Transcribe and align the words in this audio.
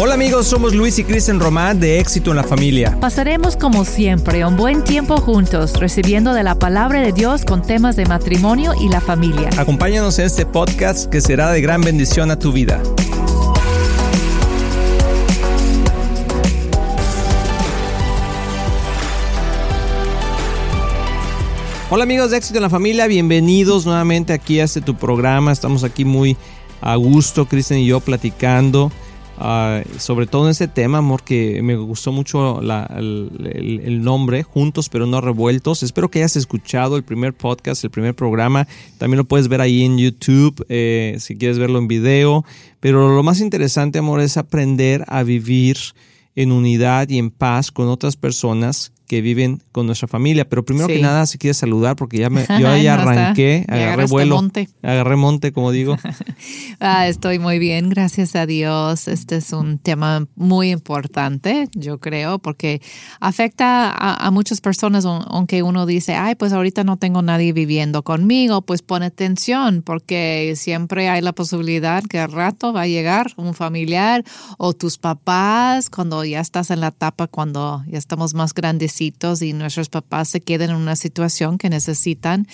Hola 0.00 0.14
amigos, 0.14 0.46
somos 0.46 0.76
Luis 0.76 0.96
y 1.00 1.02
Kristen 1.02 1.40
Román 1.40 1.80
de 1.80 1.98
Éxito 1.98 2.30
en 2.30 2.36
la 2.36 2.44
Familia. 2.44 2.96
Pasaremos 3.00 3.56
como 3.56 3.84
siempre 3.84 4.46
un 4.46 4.56
buen 4.56 4.84
tiempo 4.84 5.16
juntos, 5.16 5.72
recibiendo 5.80 6.34
de 6.34 6.44
la 6.44 6.54
palabra 6.54 7.00
de 7.00 7.12
Dios 7.12 7.44
con 7.44 7.62
temas 7.62 7.96
de 7.96 8.06
matrimonio 8.06 8.74
y 8.80 8.88
la 8.90 9.00
familia. 9.00 9.50
Acompáñanos 9.58 10.20
en 10.20 10.26
este 10.26 10.46
podcast 10.46 11.10
que 11.10 11.20
será 11.20 11.50
de 11.50 11.60
gran 11.60 11.80
bendición 11.80 12.30
a 12.30 12.38
tu 12.38 12.52
vida. 12.52 12.80
Hola 21.90 22.04
amigos 22.04 22.30
de 22.30 22.36
Éxito 22.36 22.58
en 22.58 22.62
la 22.62 22.70
Familia, 22.70 23.08
bienvenidos 23.08 23.84
nuevamente 23.84 24.32
aquí 24.32 24.60
a 24.60 24.64
este 24.64 24.80
tu 24.80 24.94
programa. 24.94 25.50
Estamos 25.50 25.82
aquí 25.82 26.04
muy 26.04 26.36
a 26.80 26.94
gusto, 26.94 27.46
Kristen 27.46 27.78
y 27.78 27.86
yo 27.86 27.98
platicando. 27.98 28.92
Ah, 29.40 29.82
sobre 29.98 30.26
todo 30.26 30.46
en 30.46 30.50
este 30.50 30.66
tema, 30.66 30.98
amor, 30.98 31.22
que 31.22 31.62
me 31.62 31.76
gustó 31.76 32.10
mucho 32.10 32.60
el, 32.60 34.02
nombre, 34.02 34.42
Juntos 34.42 34.88
pero 34.88 35.06
no 35.06 35.20
revueltos. 35.20 35.84
Espero 35.84 36.10
que 36.10 36.18
hayas 36.18 36.34
escuchado 36.34 36.96
el 36.96 37.04
primer 37.04 37.34
podcast, 37.34 37.84
el 37.84 37.90
primer 37.90 38.16
programa. 38.16 38.66
También 38.98 39.18
lo 39.18 39.24
puedes 39.24 39.46
ver 39.46 39.60
ahí 39.60 39.84
en 39.84 39.96
YouTube, 39.96 40.66
eh, 40.68 41.16
si 41.20 41.36
quieres 41.38 41.60
verlo 41.60 41.78
en 41.78 41.86
video. 41.86 42.44
Pero 42.80 43.14
lo 43.14 43.22
más 43.22 43.40
interesante, 43.40 44.00
amor, 44.00 44.20
es 44.20 44.36
aprender 44.36 45.04
a 45.06 45.22
vivir 45.22 45.76
en 46.34 46.50
unidad 46.50 47.08
y 47.08 47.18
en 47.18 47.30
paz 47.30 47.70
con 47.70 47.86
otras 47.86 48.16
personas 48.16 48.92
que 49.08 49.22
viven 49.22 49.62
con 49.72 49.86
nuestra 49.86 50.06
familia. 50.06 50.48
Pero 50.48 50.64
primero 50.64 50.86
que 50.86 51.00
nada, 51.00 51.26
si 51.26 51.38
quieres 51.38 51.56
saludar, 51.56 51.96
porque 51.96 52.18
ya 52.18 52.30
me, 52.30 52.46
yo 52.60 52.68
ahí 52.68 52.86
arranqué, 52.86 53.64
agarré 53.66 54.04
vuelo, 54.04 54.36
monte. 54.36 54.68
agarré 54.82 55.16
monte, 55.16 55.52
como 55.52 55.72
digo. 55.72 55.96
ah, 56.80 57.08
estoy 57.08 57.38
muy 57.38 57.58
bien, 57.58 57.88
gracias 57.88 58.36
a 58.36 58.46
Dios. 58.46 59.08
Este 59.08 59.36
es 59.36 59.52
un 59.52 59.78
tema 59.78 60.26
muy 60.36 60.70
importante, 60.70 61.68
yo 61.72 61.98
creo, 61.98 62.38
porque 62.38 62.82
afecta 63.18 63.90
a, 63.90 64.30
muchas 64.30 64.60
personas, 64.60 65.06
aunque 65.06 65.62
uno 65.62 65.86
dice, 65.86 66.14
ay, 66.14 66.34
pues 66.34 66.52
ahorita 66.52 66.84
no 66.84 66.98
tengo 66.98 67.22
nadie 67.22 67.54
viviendo 67.54 68.02
conmigo, 68.02 68.60
pues 68.60 68.82
pone 68.82 69.06
atención, 69.06 69.82
porque 69.82 70.52
siempre 70.54 71.08
hay 71.08 71.22
la 71.22 71.32
posibilidad 71.32 72.04
que 72.04 72.18
al 72.18 72.30
rato 72.30 72.74
va 72.74 72.82
a 72.82 72.86
llegar 72.86 73.32
un 73.36 73.54
familiar 73.54 74.22
o 74.58 74.74
tus 74.74 74.98
papás, 74.98 75.88
cuando 75.88 76.22
ya 76.24 76.40
estás 76.40 76.70
en 76.70 76.80
la 76.80 76.88
etapa, 76.88 77.26
cuando 77.26 77.82
ya 77.86 77.96
estamos 77.96 78.34
más 78.34 78.52
grandes 78.52 78.97
y 79.00 79.52
nuestros 79.52 79.88
papás 79.88 80.28
se 80.28 80.40
quedan 80.40 80.70
en 80.70 80.76
una 80.76 80.96
situación 80.96 81.58
que 81.58 81.70
necesitan 81.70 82.46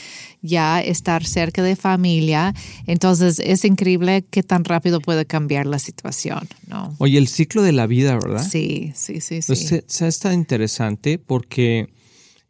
ya 0.42 0.81
estar 0.81 1.25
cerca 1.25 1.62
de 1.62 1.77
familia. 1.77 2.55
Entonces 2.86 3.41
es 3.41 3.64
increíble 3.64 4.25
qué 4.31 4.42
tan 4.42 4.64
rápido 4.64 5.01
puede 5.01 5.25
cambiar 5.25 5.67
la 5.67 5.78
situación. 5.78 6.48
¿no? 6.67 6.95
Oye, 6.98 7.19
el 7.19 7.28
ciclo 7.28 7.62
de 7.62 7.73
la 7.73 7.86
vida, 7.86 8.14
¿verdad? 8.14 8.47
Sí, 8.47 8.92
sí, 8.95 9.20
sí. 9.20 9.42
sí. 9.42 9.47
Pues, 9.47 10.03
está 10.03 10.33
interesante 10.33 11.19
porque, 11.19 11.89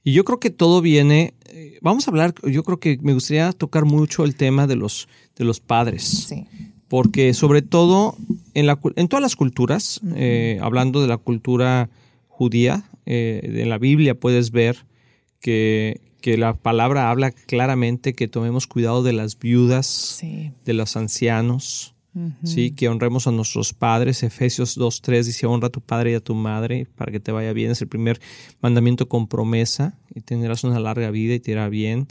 y 0.03 0.13
yo 0.13 0.25
creo 0.25 0.41
que 0.41 0.51
todo 0.51 0.81
viene, 0.81 1.35
eh, 1.47 1.79
vamos 1.81 2.09
a 2.09 2.11
hablar, 2.11 2.35
yo 2.43 2.65
creo 2.65 2.79
que 2.79 2.99
me 3.03 3.15
gustaría 3.15 3.53
tocar 3.53 3.85
mucho 3.85 4.25
el 4.25 4.35
tema 4.35 4.67
de 4.67 4.77
los, 4.77 5.09
de 5.37 5.45
los 5.45 5.61
padres. 5.61 6.27
Sí 6.29 6.47
porque 6.89 7.35
sobre 7.35 7.61
todo 7.61 8.17
en, 8.55 8.67
la, 8.67 8.79
en 8.95 9.09
todas 9.09 9.21
las 9.21 9.35
culturas, 9.35 10.01
eh, 10.15 10.61
hablando 10.63 11.01
de 11.01 11.09
la 11.09 11.17
cultura 11.17 11.91
judía, 12.29 12.85
eh, 13.07 13.41
en 13.43 13.69
la 13.69 13.79
Biblia 13.79 14.15
puedes 14.15 14.51
ver 14.51 14.87
que, 15.41 16.01
la 16.25 16.55
palabra 16.55 17.11
habla 17.11 17.33
claramente 17.33 18.15
que 18.15 18.29
tomemos 18.29 18.67
cuidado 18.67 19.03
de 19.03 19.13
las 19.13 19.39
viudas, 19.39 20.23
de 20.23 20.73
los 20.73 20.97
ancianos, 20.97 21.95
¿sí? 22.45 22.71
que 22.71 22.89
honremos 22.89 23.27
a 23.27 23.31
nuestros 23.31 23.75
padres. 23.75 24.23
Efesios 24.23 24.79
2.3 24.79 25.25
dice, 25.25 25.47
honra 25.47 25.69
a 25.69 25.71
tu 25.71 25.83
padre 25.83 26.13
y 26.13 26.15
a 26.15 26.21
tu 26.21 26.35
madre 26.35 26.87
para 26.97 27.13
que 27.13 27.21
te 27.21 27.31
vaya 27.31 27.53
bien. 27.53 27.71
Es 27.71 27.83
el 27.83 27.89
primer 27.89 28.21
mandamiento 28.63 29.07
con 29.07 29.29
promesa 29.29 29.99
y 30.15 30.23
tendrás 30.23 30.65
una 30.65 30.81
larga 30.81 31.11
vida 31.11 31.35
y 31.35 31.41
te 31.41 31.51
irá 31.51 31.69
bien. 31.69 32.09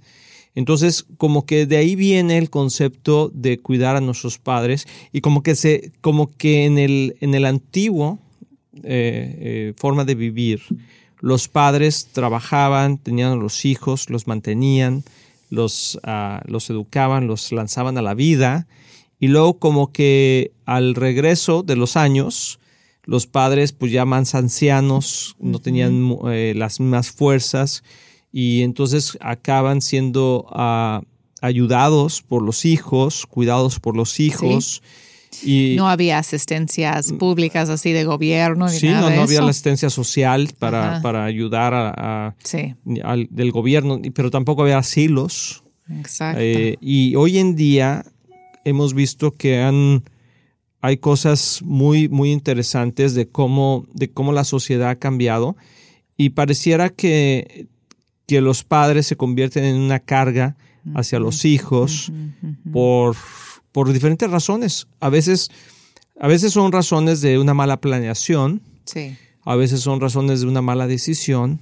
Entonces, 0.55 1.05
como 1.17 1.45
que 1.45 1.65
de 1.65 1.77
ahí 1.77 1.95
viene 1.95 2.37
el 2.37 2.49
concepto 2.49 3.31
de 3.33 3.59
cuidar 3.59 3.95
a 3.95 4.01
nuestros 4.01 4.37
padres 4.37 4.87
y 5.11 5.21
como 5.21 5.41
que 5.41 5.55
se, 5.55 5.91
como 6.01 6.27
que 6.27 6.65
en 6.65 6.77
el, 6.77 7.15
en 7.21 7.33
el 7.33 7.45
antiguo, 7.45 8.19
eh, 8.81 9.37
eh, 9.39 9.73
forma 9.77 10.03
de 10.03 10.15
vivir. 10.15 10.61
Los 11.19 11.47
padres 11.47 12.09
trabajaban, 12.11 12.97
tenían 12.97 13.39
los 13.39 13.65
hijos, 13.65 14.09
los 14.09 14.27
mantenían, 14.27 15.03
los, 15.49 15.99
ah, 16.03 16.41
los 16.47 16.69
educaban, 16.69 17.27
los 17.27 17.51
lanzaban 17.51 17.97
a 17.97 18.01
la 18.01 18.13
vida. 18.13 18.67
Y 19.19 19.27
luego 19.27 19.59
como 19.59 19.91
que 19.91 20.51
al 20.65 20.95
regreso 20.95 21.61
de 21.63 21.75
los 21.75 21.95
años, 21.95 22.59
los 23.03 23.27
padres 23.27 23.71
pues 23.73 23.91
ya 23.91 24.05
más 24.05 24.33
ancianos, 24.35 25.35
no 25.39 25.59
tenían 25.59 26.17
eh, 26.25 26.53
las 26.55 26.79
mismas 26.79 27.11
fuerzas. 27.11 27.83
Y 28.31 28.63
entonces 28.63 29.17
acaban 29.21 29.81
siendo 29.81 30.47
ah, 30.49 31.03
ayudados 31.41 32.23
por 32.23 32.41
los 32.41 32.65
hijos, 32.65 33.27
cuidados 33.27 33.79
por 33.79 33.95
los 33.95 34.19
hijos 34.19 34.81
no 35.77 35.89
había 35.89 36.19
asistencias 36.19 37.11
públicas 37.13 37.69
así 37.69 37.91
de 37.91 38.03
gobierno. 38.03 38.69
sí, 38.69 38.87
no, 38.87 39.09
no 39.09 39.21
había 39.21 39.41
la 39.41 39.49
asistencia 39.49 39.89
social 39.89 40.49
para, 40.57 41.01
para 41.01 41.25
ayudar 41.25 41.73
a, 41.73 42.35
al, 43.03 43.27
del 43.29 43.51
gobierno, 43.51 44.01
pero 44.13 44.31
tampoco 44.31 44.63
había 44.63 44.77
asilos. 44.77 45.63
Exacto. 45.89 46.39
Eh, 46.41 46.77
y 46.81 47.15
hoy 47.15 47.37
en 47.37 47.55
día 47.55 48.05
hemos 48.63 48.93
visto 48.93 49.31
que 49.31 49.61
han, 49.61 50.03
hay 50.81 50.97
cosas 50.97 51.61
muy, 51.63 52.09
muy 52.09 52.31
interesantes 52.31 53.13
de 53.13 53.27
cómo, 53.27 53.85
de 53.93 54.11
cómo 54.11 54.31
la 54.31 54.43
sociedad 54.43 54.89
ha 54.89 54.95
cambiado 54.95 55.55
y 56.17 56.29
pareciera 56.29 56.89
que, 56.89 57.67
que 58.27 58.41
los 58.41 58.63
padres 58.63 59.07
se 59.07 59.17
convierten 59.17 59.65
en 59.65 59.75
una 59.75 59.99
carga 59.99 60.55
hacia 60.95 61.19
los 61.19 61.45
hijos 61.45 62.11
por 62.71 63.15
por 63.73 63.91
diferentes 63.91 64.31
razones. 64.31 64.87
A 65.01 65.09
veces, 65.09 65.49
a 66.17 66.27
veces 66.29 66.53
son 66.53 66.71
razones 66.71 67.19
de 67.19 67.37
una 67.37 67.53
mala 67.53 67.81
planeación, 67.81 68.61
sí. 68.85 69.17
a 69.43 69.55
veces 69.57 69.81
son 69.81 69.99
razones 69.99 70.39
de 70.39 70.47
una 70.47 70.61
mala 70.61 70.87
decisión 70.87 71.59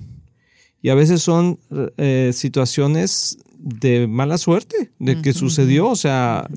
y 0.83 0.89
a 0.89 0.95
veces 0.95 1.23
son 1.23 1.59
eh, 1.97 2.31
situaciones 2.33 3.39
de 3.57 4.07
mala 4.07 4.37
suerte, 4.37 4.91
de 4.99 5.21
que 5.21 5.33
sucedió, 5.33 5.87
o 5.87 5.95
sea, 5.95 6.47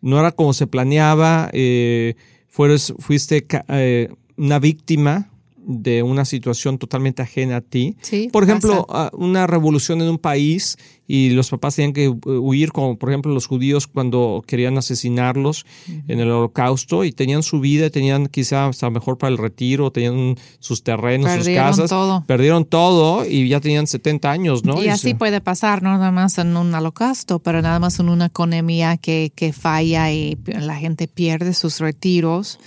no 0.00 0.20
era 0.20 0.32
como 0.32 0.52
se 0.52 0.66
planeaba, 0.66 1.50
eh, 1.52 2.14
fuiste 2.48 3.46
eh, 3.68 4.08
una 4.36 4.58
víctima 4.58 5.30
de 5.66 6.02
una 6.02 6.24
situación 6.24 6.78
totalmente 6.78 7.22
ajena 7.22 7.56
a 7.56 7.60
ti. 7.60 7.96
por 8.32 8.44
ejemplo, 8.44 8.86
una 9.12 9.46
revolución 9.46 10.02
en 10.02 10.08
un 10.08 10.18
país 10.18 10.76
y 11.06 11.30
los 11.30 11.50
papás 11.50 11.76
tenían 11.76 11.92
que 11.92 12.08
huir, 12.08 12.72
como 12.72 12.96
por 12.98 13.10
ejemplo 13.10 13.32
los 13.32 13.46
judíos 13.46 13.86
cuando 13.86 14.42
querían 14.46 14.78
asesinarlos 14.78 15.66
en 16.08 16.20
el 16.20 16.30
holocausto 16.30 17.04
y 17.04 17.12
tenían 17.12 17.42
su 17.42 17.60
vida, 17.60 17.90
tenían 17.90 18.26
quizás 18.26 18.70
hasta 18.70 18.88
mejor 18.90 19.18
para 19.18 19.30
el 19.30 19.38
retiro, 19.38 19.90
tenían 19.90 20.36
sus 20.60 20.82
terrenos, 20.82 21.30
sus 21.32 21.54
casas. 21.54 21.90
Todo. 21.90 22.24
Perdieron 22.26 22.64
todo 22.64 23.26
y 23.26 23.48
ya 23.48 23.60
tenían 23.60 23.86
70 23.86 24.30
años, 24.30 24.64
¿no? 24.64 24.82
Y, 24.82 24.88
así 24.88 25.14
puede 25.14 25.40
pasar, 25.40 25.82
no 25.82 25.90
nada 25.90 26.10
más 26.10 26.38
en 26.38 26.56
un 26.56 26.72
holocausto, 26.74 27.38
pero 27.38 27.60
nada 27.60 27.78
más 27.78 27.98
en 28.00 28.08
una 28.08 28.26
economía 28.26 28.96
que, 28.96 29.30
que 29.34 29.52
falla 29.52 30.10
y 30.10 30.38
la 30.46 30.76
gente 30.76 31.06
pierde 31.06 31.52
sus 31.52 31.80
retiros 31.80 32.58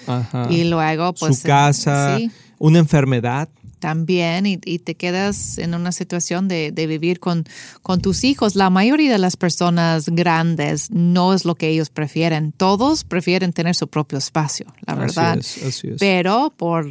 y 0.49 0.63
luego 0.65 1.13
pues... 1.13 1.39
Su 1.39 1.47
casa. 1.47 2.17
¿sí? 2.17 2.31
Una 2.59 2.79
enfermedad. 2.79 3.49
También, 3.79 4.47
y, 4.47 4.57
te 4.57 4.95
quedas 4.95 5.59
en 5.59 5.75
una 5.75 5.91
situación 5.91 6.47
de, 6.47 6.71
vivir 6.71 7.19
con, 7.19 7.45
con 7.83 8.01
tus 8.01 8.23
hijos. 8.23 8.55
La 8.55 8.71
mayoría 8.71 9.11
de 9.11 9.19
las 9.19 9.37
personas 9.37 10.09
grandes 10.09 10.89
no 10.89 11.33
es 11.33 11.45
lo 11.45 11.53
que 11.53 11.69
ellos 11.69 11.89
prefieren. 11.89 12.53
Todos 12.53 13.03
prefieren 13.03 13.53
tener 13.53 13.75
su 13.75 13.87
propio 13.87 14.17
espacio, 14.17 14.65
la 14.87 14.95
verdad. 14.95 15.39
Pero 15.99 16.51
por 16.57 16.89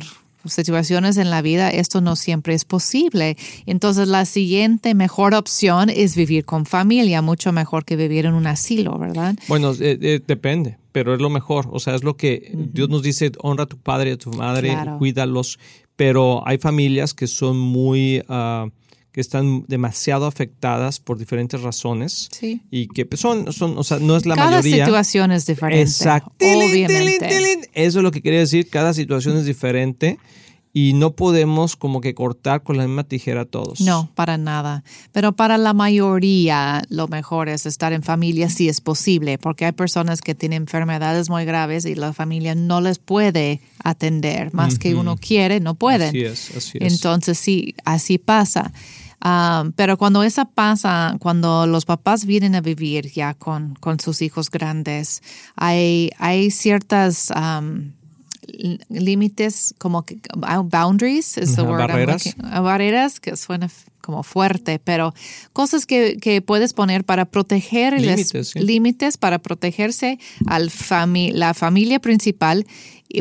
situaciones 0.49 1.17
en 1.17 1.31
la 1.31 1.43
vida 1.43 1.71
esto 1.71 2.01
no 2.01 2.17
siempre 2.17 2.55
es 2.55 2.65
posible. 2.65 3.37
Entonces 3.67 4.09
la 4.09 4.25
siguiente 4.25 4.95
mejor 4.95 5.35
opción 5.35 5.91
es 5.91 6.17
vivir 6.17 6.45
con 6.45 6.67
familia, 6.67 7.23
mucho 7.23 7.53
mejor 7.53 7.85
que 7.85 7.97
vivir 7.97 8.27
en 8.27 8.35
un 8.35 8.47
asilo, 8.47 8.99
¿verdad? 8.99 9.37
Bueno, 9.49 9.73
eh, 9.73 9.99
eh, 10.01 10.21
depende 10.27 10.79
pero 10.97 11.13
es 11.13 11.21
lo 11.21 11.29
mejor. 11.29 11.69
O 11.73 11.79
sea, 11.79 11.95
es 11.95 12.03
lo 12.03 12.17
que 12.17 12.51
Dios 12.73 12.89
nos 12.89 13.03
dice, 13.03 13.31
honra 13.41 13.65
a 13.65 13.67
tu 13.67 13.77
padre 13.77 14.09
y 14.09 14.13
a 14.15 14.17
tu 14.17 14.31
madre, 14.31 14.75
cuídalos. 14.97 15.59
Pero 15.95 16.43
hay 16.49 16.57
familias 16.57 17.13
que 17.13 17.27
son 17.27 17.59
muy, 17.59 18.23
uh, 18.31 18.71
que 19.17 19.23
están 19.23 19.65
demasiado 19.67 20.27
afectadas 20.27 21.01
por 21.01 21.17
diferentes 21.17 21.63
razones. 21.63 22.29
Sí. 22.39 22.61
Y 22.71 22.89
que 22.89 23.09
son, 23.17 23.51
son, 23.51 23.79
o 23.79 23.83
sea, 23.83 23.99
no 23.99 24.15
es 24.15 24.27
la 24.27 24.35
cada 24.35 24.51
mayoría. 24.51 24.85
Cada 24.85 24.87
situación 24.89 25.33
es 25.33 25.47
diferente. 25.47 25.81
Exacto. 25.81 26.33
Obviamente. 26.45 27.71
Eso 27.73 27.99
es 27.99 28.03
lo 28.03 28.11
que 28.11 28.21
quería 28.21 28.41
decir, 28.41 28.69
cada 28.69 28.93
situación 28.93 29.39
es 29.39 29.47
diferente. 29.47 30.19
y 30.79 30.93
no 30.93 31.17
podemos 31.17 31.75
como 31.75 32.03
que 32.03 32.15
cortar 32.15 32.63
con 32.63 32.77
la 32.77 32.87
misma 32.87 33.05
tijera 33.05 33.41
a 33.41 33.45
todos. 33.47 33.81
No, 33.81 34.11
para 34.15 34.37
nada. 34.37 34.85
Pero 35.11 35.33
para 35.33 35.57
la 35.57 35.73
mayoría 35.73 36.83
lo 36.91 37.09
mejor 37.09 37.49
es 37.49 37.65
estar 37.65 37.95
en 37.95 38.03
familia 38.03 38.51
si 38.51 38.69
es 38.69 38.83
posible, 38.83 39.39
porque 39.39 39.65
hay 39.65 39.73
personas 39.73 40.21
que 40.21 40.35
tienen 40.35 40.65
enfermedades 40.65 41.31
muy 41.31 41.47
graves 41.47 41.87
y 41.87 41.95
la 41.95 42.13
familia 42.13 42.55
no 42.55 42.83
les 42.83 42.99
puede 42.99 43.63
atender, 43.83 44.53
más 44.53 44.79
que 44.79 44.95
uno 44.95 45.17
quiere, 45.17 45.61
no 45.61 45.77
pueden. 45.77 46.11
Así 46.11 46.21
es, 46.21 46.55
así 46.55 46.77
es. 46.79 46.93
Entonces 46.93 47.39
sí, 47.39 47.75
así 47.87 48.19
pasa. 48.19 48.71
Ah, 49.21 49.65
pero 49.77 49.97
cuando 49.97 50.23
esa 50.23 50.45
pasa, 50.45 51.17
cuando 51.19 51.67
los 51.67 51.85
papás 51.85 52.27
vienen 52.27 52.55
a 52.55 52.61
vivir 52.61 53.11
ya 53.11 53.35
con, 53.35 53.75
con 53.77 53.99
sus 53.99 54.23
hijos 54.23 54.51
grandes, 54.51 55.23
hay, 55.57 56.11
hay 56.19 56.51
ciertas 56.51 57.33
límites 58.89 59.75
como 59.79 60.05
que 60.05 60.19
boundaries 60.65 61.37
is 61.37 61.57
the 61.57 61.63
word 61.63 61.79
barreras. 61.79 62.37
barreras 62.39 63.21
que 63.21 63.37
suena 63.37 63.69
como 64.07 64.23
fuerte, 64.23 64.79
pero 64.79 65.13
cosas 65.53 65.85
que, 65.85 66.17
que 66.17 66.41
puedes 66.41 66.73
poner 66.73 67.05
para 67.05 67.27
proteger 67.27 68.01
límites, 68.01 68.55
límites 68.55 69.17
para 69.19 69.39
protegerse 69.39 70.19
al 70.47 70.71
fami 70.71 71.33
la 71.33 71.53
familia 71.53 71.99
principal 71.99 72.65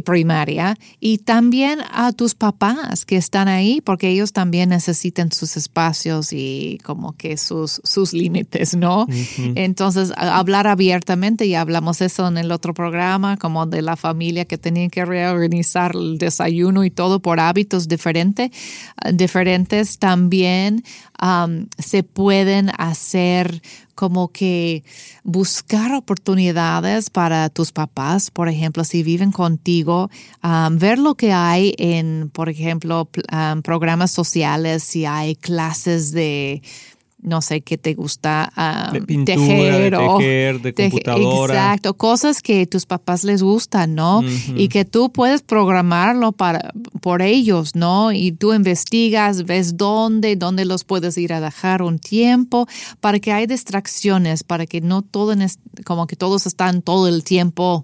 primaria 0.01 0.77
y 0.99 1.19
también 1.19 1.79
a 1.91 2.11
tus 2.11 2.35
papás 2.35 3.05
que 3.05 3.17
están 3.17 3.47
ahí 3.47 3.81
porque 3.81 4.09
ellos 4.09 4.33
también 4.33 4.69
necesitan 4.69 5.31
sus 5.31 5.57
espacios 5.57 6.33
y 6.33 6.79
como 6.83 7.13
que 7.13 7.37
sus, 7.37 7.81
sus 7.83 8.13
límites, 8.13 8.75
¿no? 8.75 9.07
Entonces, 9.55 10.11
hablar 10.17 10.67
abiertamente, 10.67 11.45
y 11.45 11.55
hablamos 11.55 12.01
eso 12.01 12.27
en 12.27 12.37
el 12.37 12.51
otro 12.51 12.73
programa, 12.73 13.37
como 13.37 13.65
de 13.65 13.81
la 13.81 13.95
familia 13.95 14.45
que 14.45 14.57
tenía 14.57 14.87
que 14.89 15.05
reorganizar 15.05 15.95
el 15.95 16.17
desayuno 16.17 16.83
y 16.83 16.91
todo 16.91 17.21
por 17.21 17.39
hábitos 17.39 17.87
diferentes, 17.87 18.51
diferentes 19.13 19.99
también 19.99 20.74
se 21.77 22.03
pueden 22.03 22.71
hacer 22.77 23.61
como 23.95 24.27
que 24.27 24.83
buscar 25.23 25.93
oportunidades 25.93 27.09
para 27.09 27.49
tus 27.49 27.71
papás, 27.71 28.29
por 28.29 28.49
ejemplo, 28.49 28.83
si 28.83 29.03
viven 29.03 29.31
contigo, 29.31 30.09
ver 30.71 30.99
lo 30.99 31.15
que 31.15 31.31
hay 31.31 31.73
en, 31.77 32.29
por 32.33 32.49
ejemplo, 32.49 33.09
programas 33.63 34.11
sociales, 34.11 34.83
si 34.83 35.05
hay 35.05 35.35
clases 35.35 36.11
de 36.11 36.61
no 37.25 37.41
sé 37.41 37.61
qué 37.61 37.77
te 37.77 37.93
gusta 37.93 38.51
de 38.93 39.01
pintura, 39.01 39.37
tejer, 39.37 39.81
de, 39.91 39.91
tejer, 39.91 40.61
de 40.61 40.73
computadora. 40.73 41.53
Exacto, 41.53 41.93
cosas 41.95 42.41
que 42.41 42.65
tus 42.67 42.85
papás 42.85 43.23
les 43.23 43.41
gustan, 43.43 43.95
¿no? 43.95 44.21
Y 44.55 44.67
que 44.69 44.85
tú 44.85 45.11
puedes 45.11 45.41
programarlo 45.41 46.31
para 46.31 46.73
por 47.01 47.21
ellos, 47.21 47.75
¿no? 47.75 48.11
Y 48.11 48.31
tú 48.31 48.53
investigas, 48.53 49.45
ves 49.45 49.77
dónde, 49.77 50.35
dónde 50.35 50.65
los 50.65 50.83
puedes 50.83 51.17
ir 51.17 51.33
a 51.33 51.41
dejar 51.41 51.81
un 51.81 51.99
tiempo 51.99 52.67
para 52.99 53.19
que 53.19 53.31
hay 53.31 53.47
distracciones, 53.47 54.43
para 54.43 54.65
que 54.65 54.81
no 54.81 55.01
todo 55.01 55.33
en 55.33 55.45
como 55.83 56.07
que 56.07 56.15
todos 56.15 56.45
están 56.45 56.81
todo 56.81 57.07
el 57.07 57.23
tiempo 57.23 57.81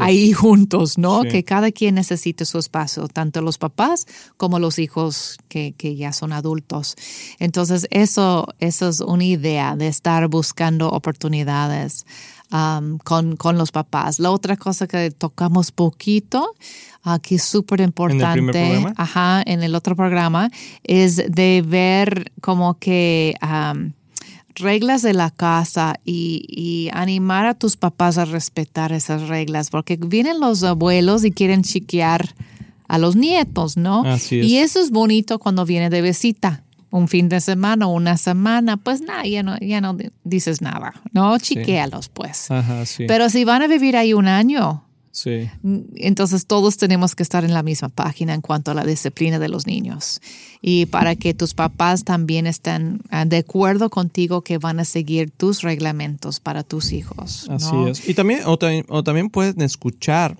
ahí 0.00 0.32
juntos, 0.32 0.98
¿no? 0.98 1.22
Que 1.22 1.44
cada 1.44 1.72
quien 1.72 1.96
necesite 1.96 2.44
su 2.44 2.58
espacio, 2.58 3.08
tanto 3.08 3.40
los 3.42 3.58
papás 3.58 4.06
como 4.36 4.58
los 4.58 4.78
hijos 4.78 5.38
que, 5.48 5.74
ya 5.96 6.12
son 6.12 6.32
adultos. 6.32 6.96
Entonces, 7.38 7.86
eso, 7.90 8.46
eso 8.58 8.88
es 8.88 9.00
una 9.00 9.24
idea 9.24 9.76
de 9.76 9.88
estar 9.88 10.28
buscando 10.28 10.88
oportunidades 10.88 12.06
um, 12.52 12.98
con, 12.98 13.36
con, 13.36 13.58
los 13.58 13.72
papás. 13.72 14.18
La 14.18 14.30
otra 14.30 14.56
cosa 14.56 14.86
que 14.86 15.10
tocamos 15.10 15.72
poquito, 15.72 16.54
aquí 17.02 17.36
es 17.36 17.44
súper 17.44 17.80
importante, 17.80 18.86
ajá, 18.96 19.42
en 19.44 19.62
el 19.62 19.74
otro 19.74 19.96
programa, 19.96 20.50
es 20.82 21.16
de 21.16 21.62
ver 21.66 22.32
como 22.40 22.78
que... 22.78 23.34
Um, 23.42 23.92
reglas 24.60 25.02
de 25.02 25.14
la 25.14 25.30
casa 25.30 26.00
y, 26.04 26.88
animar 26.92 27.46
a 27.46 27.54
tus 27.54 27.76
papás 27.76 28.18
a 28.18 28.24
respetar 28.24 28.92
esas 28.92 29.28
reglas, 29.28 29.70
porque 29.70 29.96
vienen 29.96 30.40
los 30.40 30.62
abuelos 30.62 31.24
y 31.24 31.30
quieren 31.30 31.62
chiquear 31.62 32.34
a 32.86 32.98
los 32.98 33.16
nietos, 33.16 33.76
¿no? 33.76 34.04
Y 34.30 34.56
eso 34.56 34.80
es 34.80 34.90
bonito 34.90 35.38
cuando 35.38 35.64
viene 35.64 35.90
de 35.90 36.02
visita. 36.02 36.62
Un 36.90 37.06
fin 37.06 37.28
de 37.28 37.40
semana 37.42 37.86
una 37.86 38.16
semana, 38.16 38.78
pues 38.78 39.02
nada, 39.02 39.26
ya 39.26 39.42
no, 39.42 39.58
ya 39.58 39.82
no 39.82 39.96
dices 40.24 40.62
nada, 40.62 40.94
¿no? 41.12 41.38
Chiquéalos, 41.38 42.08
pues. 42.08 42.48
Pero 43.06 43.28
si 43.28 43.44
van 43.44 43.60
a 43.62 43.66
vivir 43.66 43.96
ahí 43.96 44.14
un 44.14 44.26
año, 44.26 44.87
Sí. 45.10 45.48
Entonces 45.96 46.46
todos 46.46 46.76
tenemos 46.76 47.14
que 47.14 47.22
estar 47.22 47.44
en 47.44 47.52
la 47.52 47.62
misma 47.62 47.88
página 47.88 48.34
en 48.34 48.40
cuanto 48.40 48.70
a 48.70 48.74
la 48.74 48.84
disciplina 48.84 49.38
de 49.38 49.48
los 49.48 49.66
niños. 49.66 50.20
Y 50.60 50.86
para 50.86 51.16
que 51.16 51.34
tus 51.34 51.54
papás 51.54 52.04
también 52.04 52.46
estén 52.46 53.00
ah, 53.10 53.24
de 53.24 53.38
acuerdo 53.38 53.90
contigo 53.90 54.42
que 54.42 54.58
van 54.58 54.80
a 54.80 54.84
seguir 54.84 55.30
tus 55.30 55.62
reglamentos 55.62 56.40
para 56.40 56.62
tus 56.62 56.92
hijos. 56.92 57.48
Así 57.48 57.74
es. 57.88 58.08
Y 58.08 58.14
también 58.14 58.40
o, 58.46 58.58
también, 58.58 59.30
pueden 59.30 59.60
escuchar 59.62 60.36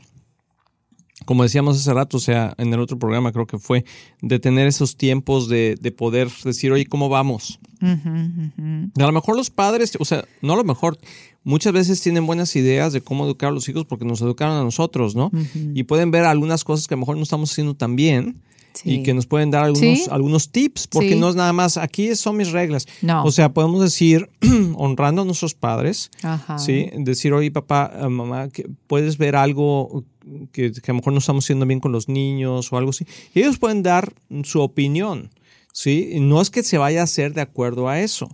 como 1.28 1.42
decíamos 1.42 1.76
hace 1.76 1.92
rato, 1.92 2.16
o 2.16 2.20
sea, 2.20 2.54
en 2.56 2.72
el 2.72 2.80
otro 2.80 2.98
programa 2.98 3.32
creo 3.32 3.46
que 3.46 3.58
fue, 3.58 3.84
de 4.22 4.38
tener 4.38 4.66
esos 4.66 4.96
tiempos 4.96 5.46
de, 5.46 5.76
poder 5.94 6.30
decir, 6.42 6.72
oye, 6.72 6.86
¿cómo 6.86 7.10
vamos? 7.10 7.60
A 7.82 9.06
lo 9.06 9.12
mejor 9.12 9.36
los 9.36 9.50
padres, 9.50 9.92
o 10.00 10.06
sea, 10.06 10.24
no 10.40 10.54
a 10.54 10.56
lo 10.56 10.64
mejor, 10.64 10.96
muchas 11.44 11.74
veces 11.74 12.00
tienen 12.00 12.24
buenas 12.24 12.56
ideas 12.56 12.94
de 12.94 13.02
cómo 13.02 13.26
educar 13.26 13.50
a 13.50 13.52
los 13.52 13.68
hijos 13.68 13.84
porque 13.84 14.06
nos 14.06 14.22
educaron 14.22 14.56
a 14.56 14.64
nosotros, 14.64 15.16
¿no? 15.16 15.30
Y 15.74 15.82
pueden 15.82 16.10
ver 16.10 16.24
algunas 16.24 16.64
cosas 16.64 16.86
que 16.86 16.94
a 16.94 16.96
lo 16.96 17.00
mejor 17.00 17.18
no 17.18 17.24
estamos 17.24 17.52
haciendo 17.52 17.74
tan 17.74 17.94
bien. 17.94 18.40
Y 18.84 19.02
que 19.02 19.14
nos 19.14 19.26
pueden 19.26 19.50
dar 19.50 19.64
algunos, 19.64 20.08
algunos 20.08 20.50
tips, 20.50 20.86
porque 20.86 21.16
no 21.16 21.28
es 21.28 21.36
nada 21.36 21.52
más, 21.52 21.76
aquí 21.76 22.14
son 22.14 22.36
mis 22.36 22.52
reglas. 22.52 22.86
No. 23.02 23.24
O 23.24 23.32
sea, 23.32 23.52
podemos 23.52 23.80
decir, 23.80 24.28
honrando 24.76 25.22
a 25.22 25.24
nuestros 25.24 25.54
padres, 25.54 26.10
¿sí? 26.58 26.90
decir, 26.96 27.32
oye, 27.32 27.50
papá, 27.50 27.92
eh, 27.94 28.08
mamá, 28.08 28.48
puedes 28.86 29.18
ver 29.18 29.36
algo 29.36 30.04
que, 30.52 30.72
que, 30.72 30.90
a 30.90 30.94
lo 30.94 30.96
mejor 30.96 31.12
no 31.12 31.18
estamos 31.18 31.44
haciendo 31.44 31.66
bien 31.66 31.80
con 31.80 31.92
los 31.92 32.08
niños 32.08 32.72
o 32.72 32.76
algo 32.76 32.90
así. 32.90 33.06
Y 33.34 33.40
ellos 33.40 33.58
pueden 33.58 33.82
dar 33.82 34.12
su 34.44 34.60
opinión, 34.60 35.30
¿sí? 35.72 36.12
No 36.20 36.40
es 36.40 36.50
que 36.50 36.62
se 36.62 36.78
vaya 36.78 37.00
a 37.00 37.04
hacer 37.04 37.34
de 37.34 37.40
acuerdo 37.40 37.88
a 37.88 38.00
eso 38.00 38.28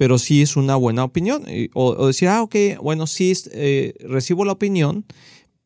pero 0.00 0.18
sí 0.18 0.40
es 0.40 0.56
una 0.56 0.76
buena 0.76 1.04
opinión. 1.04 1.44
O, 1.74 2.06
decir, 2.06 2.28
ah, 2.28 2.40
ok, 2.40 2.56
bueno, 2.80 3.06
sí, 3.06 3.34
eh, 3.52 3.92
recibo 4.00 4.46
la 4.46 4.52
opinión, 4.52 5.04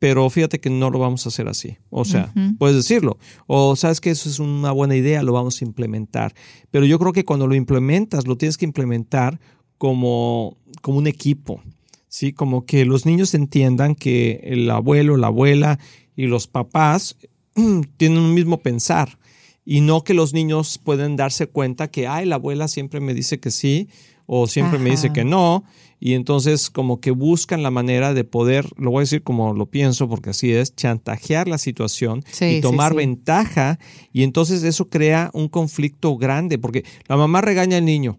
pero 0.05 0.29
fíjate 0.29 0.61
que 0.61 0.69
no 0.69 0.91
lo 0.91 0.99
vamos 0.99 1.25
a 1.25 1.31
hacer 1.31 1.49
así. 1.49 1.79
O 1.89 2.05
sea, 2.05 2.31
puedes 2.59 2.77
decirlo. 2.77 3.17
O 3.47 3.75
sabes 3.75 4.03
que 4.03 4.11
eso 4.11 4.29
es 4.29 4.39
una 4.39 4.71
buena 4.71 4.95
idea, 4.95 5.23
lo 5.23 5.33
vamos 5.33 5.63
a 5.63 5.65
implementar. 5.65 6.35
Pero 6.71 6.85
yo 6.85 6.99
creo 6.99 7.15
que 7.15 7.25
cuando 7.25 7.47
lo 7.47 7.55
implementas, 7.55 8.27
lo 8.27 8.37
tienes 8.37 8.59
que 8.59 8.67
implementar 8.67 9.41
como, 9.79 10.59
como 10.83 10.99
un 10.99 11.07
equipo. 11.07 11.63
¿sí? 12.07 12.35
Como 12.35 12.67
que 12.67 12.85
los 12.85 13.07
niños 13.07 13.33
entiendan 13.33 13.95
que 13.95 14.43
el 14.45 14.71
abuelo, 14.71 15.17
la 15.17 15.29
abuela 15.29 15.79
y 16.15 16.27
los 16.27 16.49
papás 16.49 17.17
tienen 17.97 18.19
un 18.19 18.35
mismo 18.35 18.59
pensar. 18.59 19.19
Y 19.65 19.81
no 19.81 20.05
que 20.05 20.13
los 20.13 20.35
niños 20.35 20.77
pueden 20.77 21.17
darse 21.17 21.47
cuenta 21.47 21.91
que, 21.91 22.07
ay, 22.09 22.27
la 22.27 22.35
abuela 22.35 22.69
siempre 22.69 23.01
me 23.01 23.15
dice 23.15 23.41
que 23.41 23.51
sí 23.51 23.89
o 24.27 24.47
siempre 24.47 24.79
me 24.79 24.91
dice 24.91 25.13
que 25.13 25.25
no, 25.25 25.65
y 26.01 26.15
entonces 26.15 26.71
como 26.71 27.01
que 27.01 27.11
buscan 27.11 27.63
la 27.63 27.71
manera 27.71 28.15
de 28.15 28.25
poder, 28.25 28.67
lo 28.77 28.91
voy 28.91 29.01
a 29.01 29.05
decir 29.05 29.23
como 29.23 29.55
lo 29.55 29.67
pienso, 29.67 30.09
porque 30.09 30.31
así 30.31 30.53
es, 30.53 30.75
chantajear 30.75 31.49
la 31.49 31.59
situación 31.59 32.25
y 32.41 32.61
tomar 32.61 32.95
ventaja, 32.95 33.79
y 34.13 34.23
entonces 34.23 34.63
eso 34.65 34.89
crea 34.89 35.31
un 35.33 35.49
conflicto 35.49 36.17
grande, 36.17 36.59
porque 36.59 36.85
la 37.09 37.17
mamá 37.17 37.41
regaña 37.41 37.79
al 37.79 37.85
niño, 37.85 38.19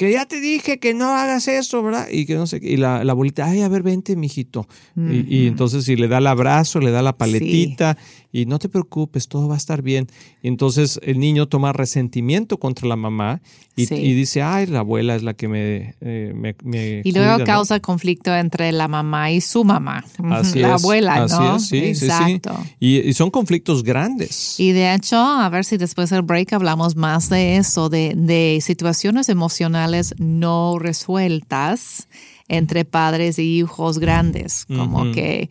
que 0.00 0.10
ya 0.12 0.24
te 0.24 0.40
dije 0.40 0.78
que 0.78 0.94
no 0.94 1.14
hagas 1.14 1.46
eso, 1.46 1.82
¿verdad? 1.82 2.08
Y 2.10 2.24
que 2.24 2.34
no 2.34 2.46
sé, 2.46 2.58
y 2.62 2.78
la, 2.78 3.04
la 3.04 3.12
abuelita, 3.12 3.44
ay, 3.44 3.60
a 3.60 3.68
ver, 3.68 3.82
vente, 3.82 4.16
mijito. 4.16 4.66
y, 4.96 5.26
y, 5.28 5.46
entonces 5.46 5.84
si 5.84 5.94
le 5.94 6.08
da 6.08 6.16
el 6.16 6.26
abrazo, 6.26 6.80
le 6.80 6.90
da 6.90 7.02
la 7.02 7.18
paletita, 7.18 7.98
y 8.32 8.46
no 8.46 8.58
te 8.58 8.68
preocupes, 8.68 9.28
todo 9.28 9.48
va 9.48 9.54
a 9.54 9.58
estar 9.58 9.82
bien. 9.82 10.06
Y 10.42 10.48
entonces 10.48 11.00
el 11.02 11.18
niño 11.18 11.48
toma 11.48 11.72
resentimiento 11.72 12.58
contra 12.58 12.88
la 12.88 12.96
mamá 12.96 13.40
y, 13.76 13.86
dice, 14.14 14.42
ay, 14.42 14.66
la 14.66 14.80
abuela 14.80 15.16
es 15.16 15.22
la 15.22 15.34
que 15.34 15.48
me... 15.48 15.94
Eh, 16.00 17.02
y 17.02 17.12
luego 17.12 17.44
causa 17.44 17.80
conflicto 17.80 18.34
entre 18.34 18.72
la 18.72 18.88
mamá 18.88 19.30
y 19.30 19.40
su 19.40 19.64
mamá, 19.64 20.04
así 20.30 20.60
la 20.60 20.74
abuela, 20.74 21.26
¿no? 21.26 21.58
sí, 21.58 21.78
Exacto. 21.78 22.56
Sí, 22.78 23.02
y, 23.06 23.12
son 23.14 23.30
conflictos 23.30 23.82
grandes. 23.82 24.60
Y 24.60 24.72
de 24.72 24.94
hecho, 24.94 25.16
a 25.16 25.48
ver 25.48 25.64
si 25.64 25.76
después 25.76 26.10
del 26.10 26.22
break 26.22 26.52
hablamos 26.52 26.94
más 26.96 27.30
de 27.30 27.56
eso, 27.56 27.88
de, 27.88 28.12
de 28.16 28.58
situaciones 28.60 29.28
emocionales 29.28 30.14
no 30.18 30.78
resueltas 30.78 32.08
entre 32.48 32.84
padres 32.84 33.38
y 33.38 33.58
hijos 33.58 33.98
grandes, 33.98 34.66
como 34.66 35.12
que 35.12 35.48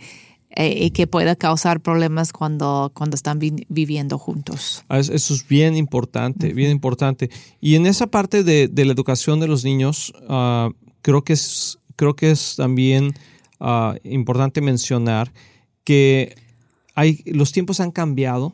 eh, 0.56 0.86
y 0.86 0.90
que 0.92 1.06
pueda 1.06 1.36
causar 1.36 1.80
problemas 1.80 2.34
cuando, 2.34 2.92
cuando 2.96 3.16
están 3.16 3.40
viviendo 3.40 4.18
juntos. 4.18 4.84
Ah, 4.90 4.98
eso 4.98 5.14
es 5.14 5.48
bien 5.48 5.78
importante, 5.78 6.54
bien 6.54 6.72
importante. 6.72 7.30
Y 7.62 7.76
en 7.76 7.86
esa 7.86 8.08
parte 8.08 8.44
de, 8.44 8.70
la 8.74 8.92
educación 8.92 9.40
de 9.40 9.48
los 9.48 9.64
niños, 9.64 10.12
ah, 10.28 10.70
creo, 11.04 11.24
que 11.24 11.34
es, 11.34 11.78
creo 11.96 12.16
que 12.16 12.32
es 12.32 12.56
también 12.56 13.14
ah, 13.60 13.96
importante 14.04 14.60
mencionar 14.62 15.32
que 15.84 16.36
hay, 16.96 17.22
los 17.26 17.52
tiempos 17.52 17.80
han 17.80 17.92
cambiado 17.92 18.54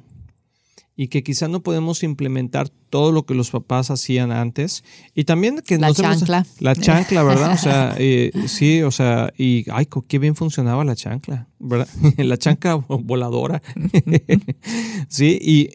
y 0.98 1.10
que 1.10 1.24
quizá 1.24 1.48
no 1.50 1.62
podemos 1.62 2.04
implementar 2.04 2.70
todo 2.70 3.12
lo 3.12 3.26
que 3.26 3.34
los 3.36 3.52
papás 3.52 3.92
hacían 3.92 4.32
antes. 4.32 4.84
Y 5.14 5.26
también 5.26 5.62
que 5.66 5.78
La 5.78 5.88
hemos- 5.88 5.98
chancla. 5.98 6.46
la 6.60 6.76
chancla, 6.76 7.24
¿verdad? 7.24 7.54
O 7.54 7.58
sea, 7.58 7.96
eh, 8.00 8.32
sí, 8.48 8.82
o 8.82 8.92
sea, 8.92 9.34
y 9.38 9.66
ay, 9.72 9.88
qué 10.08 10.20
bien 10.20 10.36
funcionaba 10.36 10.86
la 10.86 10.96
chancla, 10.96 11.48
¿verdad? 11.60 11.88
la 12.18 12.38
chancla 12.38 12.76
voladora. 12.76 13.62
sí, 15.08 15.38
y, 15.42 15.70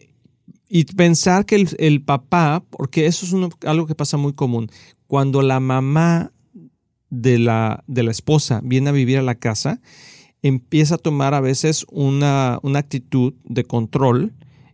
y 0.69 0.85
pensar 0.85 1.45
que 1.45 1.55
el, 1.55 1.69
el 1.79 2.01
papá, 2.01 2.63
porque 2.69 3.05
eso 3.05 3.25
es 3.25 3.31
uno- 3.33 3.49
algo 3.65 3.87
que 3.87 3.95
pasa 3.95 4.17
muy 4.17 4.33
común, 4.33 4.69
cuando 5.07 5.41
la 5.41 5.59
mamá 5.59 6.31
de 7.09 7.37
la, 7.39 7.83
de 7.87 8.03
la 8.03 8.11
esposa 8.11 8.61
viene 8.63 8.89
a 8.89 8.93
vivir 8.93 9.17
a 9.17 9.21
la 9.21 9.35
casa, 9.35 9.81
empieza 10.41 10.95
a 10.95 10.97
tomar 10.97 11.33
a 11.33 11.41
veces 11.41 11.85
una, 11.91 12.59
una 12.63 12.79
actitud 12.79 13.33
de 13.43 13.63
control 13.65 14.33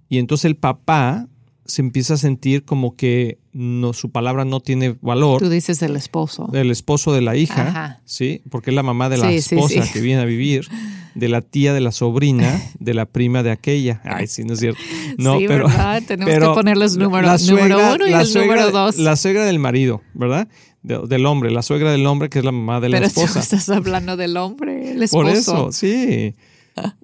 y 0.10 0.18
entonces 0.20 0.46
el 0.46 0.56
papá 0.56 1.28
se 1.66 1.82
empieza 1.82 2.14
a 2.14 2.18
sentir 2.18 2.64
como 2.64 2.96
que 2.96 3.40
no, 3.52 3.92
su 3.92 4.10
palabra 4.10 4.46
no 4.46 4.62
tiene 4.62 4.96
valor 5.02 5.42
Tú 5.42 5.50
dices 5.50 5.82
el 5.82 5.98
esposo. 5.98 6.48
del 6.52 6.72
esposo 6.72 7.12
de 7.14 7.22
la 7.22 7.36
hija, 7.36 7.68
Ajá. 7.68 8.02
¿sí? 8.06 8.42
Porque 8.50 8.70
es 8.70 8.76
la 8.76 8.84
mamá 8.84 9.10
de 9.10 9.18
la 9.18 9.28
Sí, 9.30 9.36
esposa 9.36 9.84
sí. 9.84 9.92
que 9.92 10.00
viene 10.00 10.22
a 10.22 10.26
vivir, 10.26 10.68
de 11.14 11.28
la 11.28 11.42
tía 11.42 11.74
de 11.74 11.82
la 11.82 11.92
sobrina, 11.92 12.62
de 12.80 12.94
la 12.94 13.06
prima 13.06 13.44
de 13.44 13.52
aquella. 13.52 14.00
Ay, 14.06 14.28
sí, 14.28 14.44
no 14.46 14.54
es 14.54 14.60
cierto. 14.60 14.80
No, 15.18 15.40
sí, 15.40 15.46
pero, 15.48 15.68
¿verdad? 15.68 16.02
Tenemos 16.08 16.34
pero 16.34 16.52
que 16.52 16.56
ponerles 16.56 16.96
número, 16.96 17.28
la 17.28 17.38
número 17.38 17.94
uno 17.96 18.08
y 18.08 18.12
la 18.12 18.22
el 18.22 18.28
suegra- 18.28 18.46
número 18.62 18.72
dos. 18.72 18.98
La 18.98 19.16
suegra 19.18 19.44
del 19.46 19.60
marido, 19.60 20.02
¿verdad? 20.14 20.48
De- 20.84 21.06
del 21.08 21.26
hombre, 21.26 21.52
la 21.52 21.64
suegra 21.64 21.92
del 21.92 22.06
hombre 22.06 22.30
que 22.30 22.40
es 22.40 22.46
la 22.46 22.54
mamá 22.54 22.80
de 22.80 22.88
la 22.90 22.98
Pero 22.98 23.08
esposa. 23.08 23.40
estás 23.42 23.68
hablando 23.70 24.16
del 24.16 24.38
hombre, 24.38 24.92
el 24.92 25.04
esposo. 25.04 25.24
Por 25.24 25.30
eso, 25.36 25.72
sí. 25.74 26.34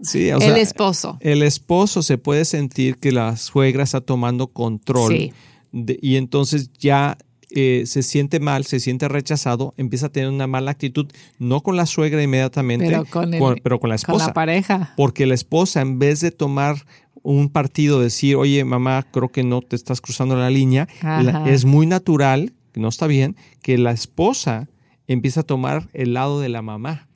Sí, 0.01 0.29
o 0.31 0.35
el 0.37 0.41
sea, 0.41 0.57
esposo. 0.57 1.17
el 1.21 1.43
esposo 1.43 2.01
se 2.01 2.17
puede 2.17 2.45
sentir 2.45 2.97
que 2.97 3.11
la 3.11 3.37
suegra 3.37 3.83
está 3.83 4.01
tomando 4.01 4.47
control 4.47 5.11
Sí. 5.13 5.33
de- 5.71 5.97
y 6.01 6.15
entonces 6.17 6.71
ya 6.79 7.17
eh, 7.55 7.83
se 7.85 8.01
siente 8.01 8.39
mal, 8.39 8.65
se 8.65 8.79
siente 8.79 9.07
rechazado, 9.07 9.75
empieza 9.77 10.07
a 10.07 10.09
tener 10.09 10.29
una 10.29 10.47
mala 10.47 10.71
actitud, 10.71 11.05
no 11.37 11.61
con 11.61 11.75
la 11.75 11.85
suegra 11.85 12.23
inmediatamente, 12.23 12.87
Pero 12.87 13.05
con, 13.05 13.31
el- 13.31 13.61
pero 13.61 13.79
con 13.79 13.89
la 13.91 13.95
con 13.97 13.99
esposa. 14.15 14.27
la 14.27 14.33
pareja. 14.33 14.93
porque 14.97 15.27
la 15.27 15.35
esposa, 15.35 15.81
en 15.81 15.99
vez 15.99 16.19
de 16.21 16.31
tomar 16.31 16.77
un 17.21 17.49
partido, 17.49 17.99
decir, 18.01 18.37
oye, 18.37 18.65
mamá, 18.65 19.05
creo 19.11 19.29
que 19.29 19.43
no 19.43 19.61
te 19.61 19.75
estás 19.75 20.01
cruzando 20.01 20.35
la 20.35 20.49
línea, 20.49 20.87
la- 21.03 21.43
es 21.47 21.63
muy 21.65 21.85
natural, 21.85 22.53
que 22.71 22.79
no 22.81 22.87
está 22.89 23.05
bien, 23.05 23.35
que 23.61 23.77
la 23.77 23.91
esposa 23.91 24.67
empieza 25.07 25.41
a 25.41 25.43
tomar 25.43 25.89
el 25.93 26.15
lado 26.15 26.39
de 26.39 26.49
la 26.49 26.63
mamá. 26.63 27.07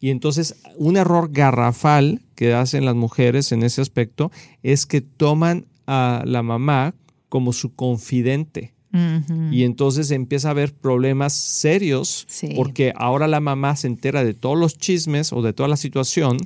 Y 0.00 0.10
entonces 0.10 0.56
un 0.76 0.96
error 0.96 1.30
garrafal 1.32 2.22
que 2.34 2.54
hacen 2.54 2.84
las 2.84 2.94
mujeres 2.94 3.50
en 3.52 3.62
ese 3.62 3.80
aspecto 3.80 4.30
es 4.62 4.86
que 4.86 5.00
toman 5.00 5.66
a 5.86 6.22
la 6.24 6.42
mamá 6.42 6.94
como 7.28 7.52
su 7.52 7.74
confidente. 7.74 8.74
Y 9.52 9.64
entonces 9.64 10.10
empieza 10.10 10.48
a 10.48 10.52
haber 10.52 10.72
problemas 10.72 11.32
serios 11.34 12.24
Sí. 12.28 12.54
porque 12.56 12.92
ahora 12.96 13.28
la 13.28 13.38
mamá 13.38 13.76
se 13.76 13.86
entera 13.86 14.24
de 14.24 14.32
todos 14.34 14.58
los 14.58 14.78
chismes 14.78 15.32
o 15.32 15.42
de 15.42 15.52
toda 15.52 15.68
la 15.68 15.76
situación 15.76 16.38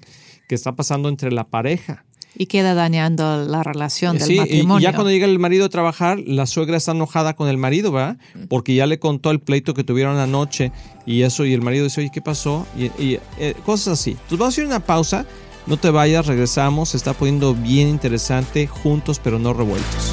que 0.49 0.54
está 0.56 0.75
pasando 0.75 1.09
entre 1.09 1.30
la 1.30 1.44
pareja. 1.44 2.04
Y 2.36 2.46
queda 2.46 2.74
dañando 2.74 3.44
la 3.44 3.62
relación 3.62 4.16
del 4.18 4.26
Sí, 4.26 4.34
y- 4.34 4.38
matrimonio. 4.38 4.78
y 4.80 4.82
ya 4.82 4.92
cuando 4.94 5.10
llega 5.10 5.26
el 5.26 5.38
marido 5.38 5.66
a 5.66 5.68
trabajar, 5.68 6.18
la 6.26 6.46
suegra 6.46 6.76
está 6.78 6.92
enojada 6.92 7.34
con 7.34 7.48
el 7.48 7.58
marido, 7.58 7.92
¿verdad? 7.92 8.16
Porque 8.48 8.74
ya 8.74 8.86
le 8.86 8.98
contó 8.98 9.30
el 9.30 9.40
pleito 9.40 9.74
que 9.74 9.84
tuvieron 9.84 10.18
anoche 10.18 10.72
y 11.04 11.22
eso, 11.22 11.44
y 11.44 11.52
el 11.52 11.60
marido 11.62 11.84
dice, 11.84 12.00
oye, 12.00 12.10
¿qué 12.12 12.22
pasó? 12.22 12.66
Y, 12.76 12.84
y, 13.02 13.18
eh, 13.38 13.54
cosas 13.66 14.00
así. 14.00 14.12
Entonces 14.12 14.38
vamos 14.38 14.44
a 14.46 14.54
hacer 14.54 14.66
una 14.66 14.80
pausa, 14.80 15.26
no 15.66 15.76
te 15.76 15.90
vayas, 15.90 16.26
regresamos, 16.26 16.88
se 16.90 16.96
está 16.96 17.12
poniendo 17.12 17.54
bien 17.54 17.88
interesante, 17.88 18.66
juntos 18.66 19.20
pero 19.22 19.38
no 19.38 19.52
revueltos. 19.52 20.12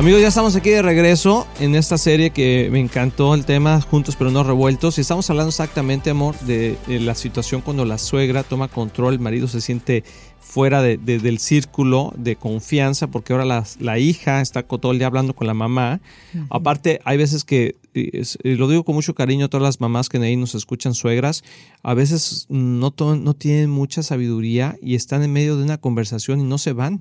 Amigos, 0.00 0.22
ya 0.22 0.28
estamos 0.28 0.56
aquí 0.56 0.70
de 0.70 0.80
regreso 0.80 1.46
en 1.60 1.74
esta 1.74 1.98
serie 1.98 2.30
que 2.30 2.70
me 2.72 2.80
encantó 2.80 3.34
el 3.34 3.44
tema, 3.44 3.82
juntos 3.82 4.16
pero 4.16 4.30
no 4.30 4.42
revueltos. 4.42 4.96
Y 4.96 5.02
estamos 5.02 5.28
hablando 5.28 5.50
exactamente, 5.50 6.08
amor, 6.08 6.38
de, 6.40 6.78
de 6.86 7.00
la 7.00 7.14
situación 7.14 7.60
cuando 7.60 7.84
la 7.84 7.98
suegra 7.98 8.42
toma 8.42 8.68
control, 8.68 9.12
el 9.12 9.20
marido 9.20 9.46
se 9.46 9.60
siente 9.60 10.02
fuera 10.40 10.80
de- 10.80 10.96
de- 10.96 11.18
del 11.18 11.38
círculo 11.38 12.14
de 12.16 12.36
confianza 12.36 13.08
porque 13.08 13.34
ahora 13.34 13.44
la, 13.44 13.62
la 13.78 13.98
hija 13.98 14.40
está 14.40 14.62
todo 14.62 14.90
el 14.92 14.96
día 14.98 15.06
hablando 15.06 15.34
con 15.34 15.46
la 15.46 15.52
mamá. 15.54 16.00
Aparte, 16.48 17.00
hay 17.04 17.18
veces 17.18 17.44
que, 17.44 17.76
y 17.92 18.54
lo 18.54 18.68
digo 18.68 18.84
con 18.84 18.94
mucho 18.94 19.14
cariño 19.14 19.44
a 19.44 19.48
todas 19.48 19.64
las 19.64 19.80
mamás 19.82 20.08
que 20.08 20.16
ahí 20.16 20.34
nos 20.34 20.54
escuchan 20.54 20.94
suegras, 20.94 21.44
a 21.82 21.92
veces 21.92 22.46
no, 22.48 22.94
no 22.96 23.34
tienen 23.34 23.68
mucha 23.68 24.02
sabiduría 24.02 24.76
y 24.82 24.94
están 24.94 25.22
en 25.22 25.32
medio 25.34 25.58
de 25.58 25.62
una 25.64 25.76
conversación 25.76 26.40
y 26.40 26.44
no 26.44 26.56
se 26.56 26.72
van. 26.72 27.00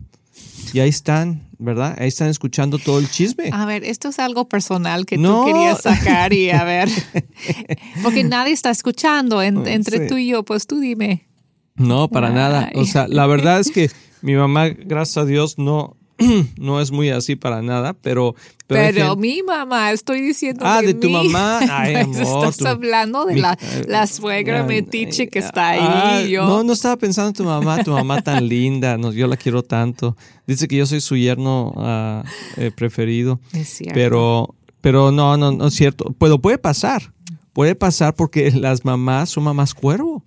Y 0.74 0.79
ahí 0.79 0.89
están, 0.89 1.48
¿verdad? 1.58 1.96
Ahí 2.00 2.08
están 2.08 2.29
escuchando 2.29 2.77
todo 2.77 3.00
el 3.00 3.10
chisme. 3.10 3.50
A 3.51 3.65
ver, 3.65 3.84
esto 3.84 4.10
es 4.10 4.19
algo 4.19 4.48
personal 4.48 5.05
que 5.05 5.17
No. 5.17 5.41
tú 5.41 5.48
querías 5.53 5.81
sacar 5.81 6.31
y 6.34 6.51
a 6.51 6.63
ver, 6.63 6.89
porque 8.03 8.24
nadie 8.24 8.53
está 8.53 8.69
escuchando 8.69 9.41
en- 9.41 9.65
entre 9.67 10.00
Sí. 10.00 10.08
tú 10.08 10.17
y 10.17 10.27
yo, 10.27 10.43
pues 10.43 10.67
tú 10.67 10.79
dime. 10.79 11.27
No, 11.75 12.08
para 12.10 12.29
nada. 12.29 12.72
O 12.75 12.86
sea, 12.86 13.08
la 13.08 13.25
verdad 13.25 13.60
es 13.60 13.72
que 13.72 13.89
mi 14.22 14.36
mamá, 14.36 14.67
gracias 14.69 15.17
a 15.17 15.25
Dios, 15.25 15.58
no, 15.58 15.96
no 16.58 16.82
es 16.82 16.92
muy 16.92 17.10
así 17.10 17.36
para 17.36 17.62
nada, 17.62 17.94
pero... 17.94 18.36
Pero, 18.68 18.82
hay 18.82 18.94
Pero 18.94 19.06
gente- 19.16 19.22
mi 19.22 19.42
mamá, 19.42 19.92
estoy 19.92 20.22
diciendo 20.22 20.64
Ah, 20.64 20.82
de, 20.82 20.88
de 20.88 20.94
tu 20.94 21.08
mí. 21.08 21.14
mamá. 21.14 21.60
Ay, 21.72 21.96
amor, 21.96 22.22
Estás 22.22 22.58
tu- 22.58 22.68
hablando 22.68 23.26
de 23.26 23.34
mi- 23.34 23.42
la, 23.42 23.54
eh, 23.60 23.86
la 23.88 24.06
suegra 24.06 24.64
metiche 24.64 25.28
que 25.28 25.40
está 25.40 25.70
ahí. 25.70 25.80
ah, 25.82 26.22
yo. 26.22 26.46
No, 26.46 26.64
no 26.64 26.74
estaba 26.74 26.96
pensando 26.98 27.30
en 27.30 27.34
tu 27.34 27.44
mamá, 27.44 27.84
tu 27.84 27.92
mamá 27.92 28.22
tan 28.22 28.48
linda, 28.48 28.96
no, 29.00 29.12
yo 29.12 29.26
la 29.26 29.38
quiero 29.38 29.64
tanto. 29.64 30.16
Dice 30.46 30.68
que 30.68 30.76
yo 30.76 30.86
soy 30.86 31.02
su 31.02 31.18
yerno 31.18 31.74
ah, 31.78 32.24
eh, 32.58 32.70
preferido. 32.76 33.40
Es 33.54 33.70
cierto. 33.70 33.94
Pero, 33.96 34.56
pero 34.82 35.12
no, 35.12 35.36
no, 35.36 35.52
no 35.52 35.68
es 35.68 35.74
cierto. 35.74 36.14
Pero 36.20 36.38
puede 36.40 36.60
pasar. 36.60 37.12
Puede 37.54 37.74
pasar 37.74 38.14
porque 38.14 38.52
las 38.52 38.86
mamás 38.86 39.32
son 39.32 39.46
mamás 39.46 39.74
cuervo. 39.74 40.24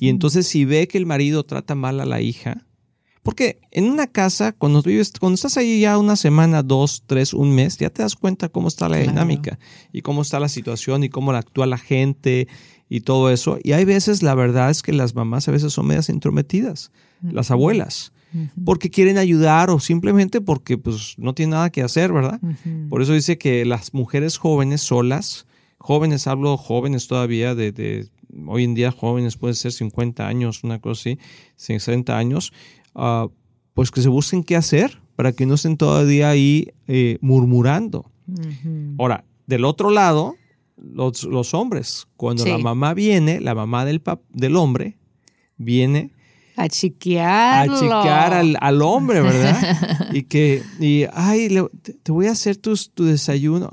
Y 0.00 0.08
entonces 0.08 0.46
si 0.48 0.64
ve 0.64 0.88
que 0.88 0.96
el 0.96 1.04
marido 1.04 1.42
trata 1.44 1.74
mal 1.74 2.00
a 2.00 2.06
la 2.06 2.20
hija, 2.22 2.62
porque 3.24 3.58
en 3.72 3.90
una 3.90 4.06
casa, 4.06 4.52
cuando 4.52 4.80
vives, 4.82 5.12
cuando 5.18 5.34
estás 5.34 5.56
ahí 5.56 5.80
ya 5.80 5.98
una 5.98 6.14
semana, 6.14 6.62
dos, 6.62 7.02
tres, 7.06 7.34
un 7.34 7.52
mes, 7.54 7.78
ya 7.78 7.90
te 7.90 8.02
das 8.02 8.14
cuenta 8.14 8.48
cómo 8.48 8.68
está 8.68 8.88
la 8.88 8.96
Claro. 8.98 9.10
dinámica 9.10 9.58
y 9.92 10.02
cómo 10.02 10.22
está 10.22 10.38
la 10.38 10.48
situación 10.48 11.02
y 11.02 11.08
cómo 11.08 11.32
actúa 11.32 11.66
la 11.66 11.78
gente 11.78 12.46
y 12.88 13.00
todo 13.00 13.30
eso. 13.30 13.58
Y 13.64 13.72
hay 13.72 13.84
veces, 13.84 14.22
la 14.22 14.34
verdad 14.36 14.70
es 14.70 14.82
que 14.82 14.92
las 14.92 15.14
mamás 15.16 15.48
a 15.48 15.52
veces 15.52 15.72
son 15.72 15.86
medias 15.86 16.08
intrometidas, 16.10 16.92
las 17.22 17.50
abuelas, 17.50 18.12
porque 18.64 18.90
quieren 18.90 19.16
ayudar 19.16 19.70
o 19.70 19.80
simplemente 19.80 20.40
porque 20.40 20.76
pues 20.76 21.14
no 21.16 21.34
tienen 21.34 21.52
nada 21.52 21.70
que 21.70 21.82
hacer, 21.82 22.12
¿verdad? 22.12 22.40
Por 22.90 23.00
eso 23.00 23.12
dice 23.14 23.38
que 23.38 23.64
las 23.64 23.94
mujeres 23.94 24.36
jóvenes 24.38 24.82
solas, 24.82 25.46
jóvenes, 25.78 26.26
hablo 26.26 26.56
jóvenes 26.58 27.06
todavía, 27.06 27.54
de, 27.54 27.72
de 27.72 28.08
hoy 28.46 28.64
en 28.64 28.74
día 28.74 28.90
jóvenes 28.90 29.36
puede 29.36 29.54
ser 29.54 29.70
50 29.72 30.26
años, 30.26 30.62
una 30.64 30.78
cosa 30.80 31.00
así, 31.10 31.18
60 31.56 32.18
años, 32.18 32.52
ah, 32.94 33.28
pues 33.74 33.90
que 33.90 34.00
se 34.02 34.08
busquen 34.08 34.42
qué 34.44 34.56
hacer 34.56 35.00
para 35.16 35.32
que 35.32 35.46
no 35.46 35.54
estén 35.54 35.76
todavía 35.76 36.30
ahí 36.30 36.68
eh, 36.88 37.18
murmurando. 37.20 38.10
Ahora, 38.98 39.24
del 39.46 39.64
otro 39.64 39.90
lado, 39.90 40.34
los, 40.76 41.24
los 41.24 41.54
hombres, 41.54 42.06
cuando 42.16 42.44
Sí. 42.44 42.50
la 42.50 42.58
mamá 42.58 42.94
viene, 42.94 43.40
la 43.40 43.54
mamá 43.54 43.84
del, 43.84 44.02
pap- 44.02 44.22
del 44.32 44.56
hombre, 44.56 44.96
viene 45.56 46.10
a 46.56 46.68
chiquearlo. 46.68 47.74
a 47.74 47.78
chiquear 47.80 48.32
al, 48.34 48.56
al 48.60 48.82
hombre, 48.82 49.20
¿verdad? 49.22 50.08
y 50.12 50.22
que, 50.22 50.62
y, 50.80 51.04
ay, 51.12 51.48
le- 51.48 51.68
te, 51.82 51.94
te 51.94 52.12
voy 52.12 52.26
a 52.26 52.32
hacer 52.32 52.56
tus, 52.56 52.90
tu 52.90 53.04
desayuno. 53.04 53.70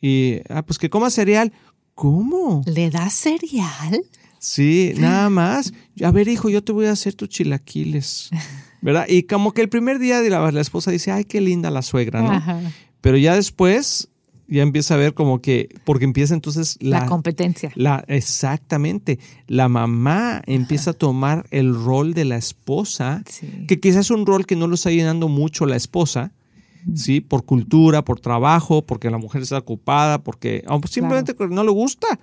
Y, 0.00 0.36
ah, 0.48 0.62
pues 0.62 0.78
que 0.78 0.88
coma 0.90 1.10
cereal. 1.10 1.52
¿Cómo? 1.94 2.62
¿Le 2.66 2.88
da 2.90 3.10
cereal? 3.10 4.00
Sí, 4.40 4.92
nada 4.96 5.28
más. 5.30 5.72
A 6.02 6.10
ver, 6.10 6.26
hijo, 6.26 6.48
yo 6.48 6.64
te 6.64 6.72
voy 6.72 6.86
a 6.86 6.92
hacer 6.92 7.14
tus 7.14 7.28
chilaquiles. 7.28 8.30
¿Verdad? 8.82 9.04
Y 9.08 9.24
como 9.24 9.52
que 9.52 9.60
el 9.60 9.68
primer 9.68 9.98
día 9.98 10.22
de 10.22 10.30
la, 10.30 10.50
la 10.50 10.60
esposa 10.62 10.90
dice, 10.90 11.12
ay, 11.12 11.24
qué 11.24 11.40
linda 11.42 11.70
la 11.70 11.82
suegra, 11.82 12.22
¿no? 12.22 12.30
Ajá. 12.32 12.58
Pero 13.02 13.18
ya 13.18 13.34
después, 13.34 14.08
ya 14.48 14.62
empieza 14.62 14.94
a 14.94 14.96
ver 14.96 15.12
como 15.12 15.42
que, 15.42 15.68
porque 15.84 16.06
empieza 16.06 16.32
entonces 16.32 16.78
La, 16.80 17.00
la, 17.00 17.06
competencia. 17.06 17.70
la- 17.74 18.02
exactamente, 18.08 19.18
la 19.46 19.68
mamá 19.68 20.42
empieza 20.46 20.92
a 20.92 20.94
tomar 20.94 21.46
el 21.50 21.74
rol 21.74 22.14
de 22.14 22.24
la 22.24 22.36
esposa, 22.38 23.22
Sí. 23.28 23.66
que 23.68 23.78
quizás 23.80 24.06
es 24.06 24.10
un 24.10 24.24
rol 24.24 24.46
que 24.46 24.56
no 24.56 24.66
lo 24.66 24.74
está 24.76 24.90
llenando 24.90 25.28
mucho 25.28 25.66
la 25.66 25.76
esposa, 25.76 26.32
¿sí? 26.94 27.20
Por 27.20 27.44
cultura, 27.44 28.02
por 28.02 28.18
trabajo, 28.20 28.80
porque 28.86 29.10
la 29.10 29.18
mujer 29.18 29.42
está 29.42 29.58
ocupada, 29.58 30.22
porque 30.24 30.64
simplemente 30.88 31.34
porque 31.34 31.54
no 31.54 31.64
le 31.64 31.70
gusta. 31.70 32.18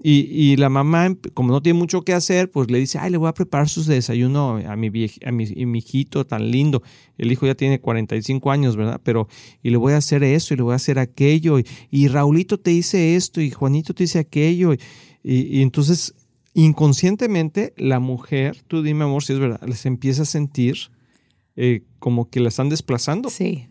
Y, 0.00 0.20
y 0.30 0.56
la 0.56 0.68
mamá, 0.68 1.08
emp- 1.08 1.32
como 1.34 1.50
no 1.52 1.60
tiene 1.60 1.78
mucho 1.78 2.02
que 2.02 2.12
hacer, 2.12 2.50
pues 2.52 2.70
le 2.70 2.78
dice, 2.78 2.98
ay, 3.00 3.10
le 3.10 3.16
voy 3.16 3.28
a 3.28 3.34
preparar 3.34 3.68
su 3.68 3.82
desayuno 3.82 4.58
a 4.64 4.76
mi, 4.76 4.86
a 5.24 5.32
mi, 5.32 5.78
hijito 5.78 6.24
tan 6.24 6.50
lindo. 6.52 6.82
El 7.16 7.32
hijo 7.32 7.46
ya 7.46 7.56
tiene 7.56 7.80
45 7.80 8.52
años, 8.52 8.76
¿verdad? 8.76 9.00
Pero, 9.02 9.26
y 9.62 9.70
le 9.70 9.76
voy 9.76 9.94
a 9.94 9.96
hacer 9.96 10.22
eso, 10.22 10.54
y 10.54 10.56
le 10.56 10.62
voy 10.62 10.74
a 10.74 10.76
hacer 10.76 11.00
aquello, 11.00 11.58
y, 11.90 12.08
Raulito 12.08 12.60
te 12.60 12.70
dice 12.70 13.16
esto, 13.16 13.40
y 13.40 13.50
Juanito 13.50 13.92
te 13.92 14.04
dice 14.04 14.20
aquello. 14.20 14.72
Y, 14.72 14.78
y- 15.24 15.58
y 15.58 15.62
entonces, 15.62 16.14
inconscientemente, 16.54 17.74
la 17.76 17.98
mujer, 17.98 18.62
tú 18.68 18.82
dime, 18.82 19.04
amor, 19.04 19.24
si 19.24 19.32
es 19.32 19.38
verdad, 19.40 19.60
les 19.66 19.84
empieza 19.86 20.22
a 20.22 20.26
sentir 20.26 20.76
eh, 21.56 21.82
como 21.98 22.30
que 22.30 22.38
la 22.40 22.48
están 22.50 22.68
desplazando 22.68 23.30
Sí. 23.30 23.67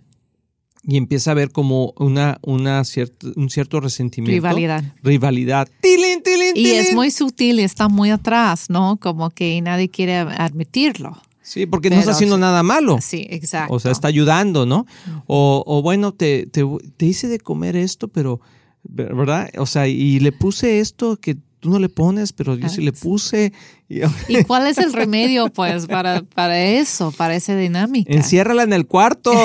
Y 0.88 0.96
empieza 0.96 1.32
a 1.32 1.34
ver 1.34 1.52
como 1.52 1.94
una, 1.98 2.40
una 2.42 2.84
cierta, 2.86 3.28
un 3.36 3.50
cierto 3.50 3.82
resentimiento. 3.82 4.34
Rivalidad. 4.34 4.84
Rivalidad. 5.04 5.68
¡Tilín, 5.82 6.24
tilín, 6.24 6.54
Y 6.56 6.72
es 6.72 6.94
muy 6.94 7.12
sutil 7.12 7.60
y 7.60 7.64
está 7.64 7.90
muy 7.90 8.10
atrás, 8.10 8.70
¿no? 8.70 8.98
Como 8.98 9.30
que 9.30 9.62
nadie 9.62 9.90
quiere 9.90 10.16
admitirlo. 10.16 11.22
Sí, 11.42 11.66
porque 11.66 11.90
no 11.90 11.98
está 11.98 12.12
haciendo 12.12 12.38
nada 12.38 12.64
malo. 12.64 13.00
Sí, 13.02 13.28
exacto. 13.30 13.74
O 13.74 13.80
sea, 13.80 13.92
está 13.92 14.08
ayudando, 14.08 14.66
¿no? 14.66 14.86
O, 15.28 15.64
o 15.66 15.82
bueno, 15.82 16.14
te, 16.14 16.46
te, 16.46 16.64
te 16.96 17.06
hice 17.06 17.28
de 17.28 17.40
comer 17.40 17.76
esto, 17.76 18.08
pero, 18.08 18.40
¿verdad? 18.84 19.50
O 19.58 19.66
sea, 19.66 19.88
y 19.88 20.20
le 20.20 20.32
puse 20.32 20.80
esto 20.80 21.18
que 21.18 21.38
tú 21.68 21.74
no 21.74 21.80
le 21.80 21.90
pones, 21.90 22.32
pero 22.32 22.56
yo 22.56 22.70
sí 22.70 22.82
le 22.82 22.94
puse. 22.94 23.52
Y- 23.90 24.00
¿Y 24.30 24.44
cuál 24.46 24.68
es 24.68 24.78
el 24.78 24.94
remedio, 24.94 25.50
pues, 25.50 25.86
para, 25.86 26.22
para 26.22 26.58
eso, 26.64 27.12
para 27.12 27.36
esa 27.36 27.58
dinámica? 27.58 28.12
Enciérrala 28.12 28.64
en 28.64 28.72
el 28.74 28.88
cuarto. 28.88 29.32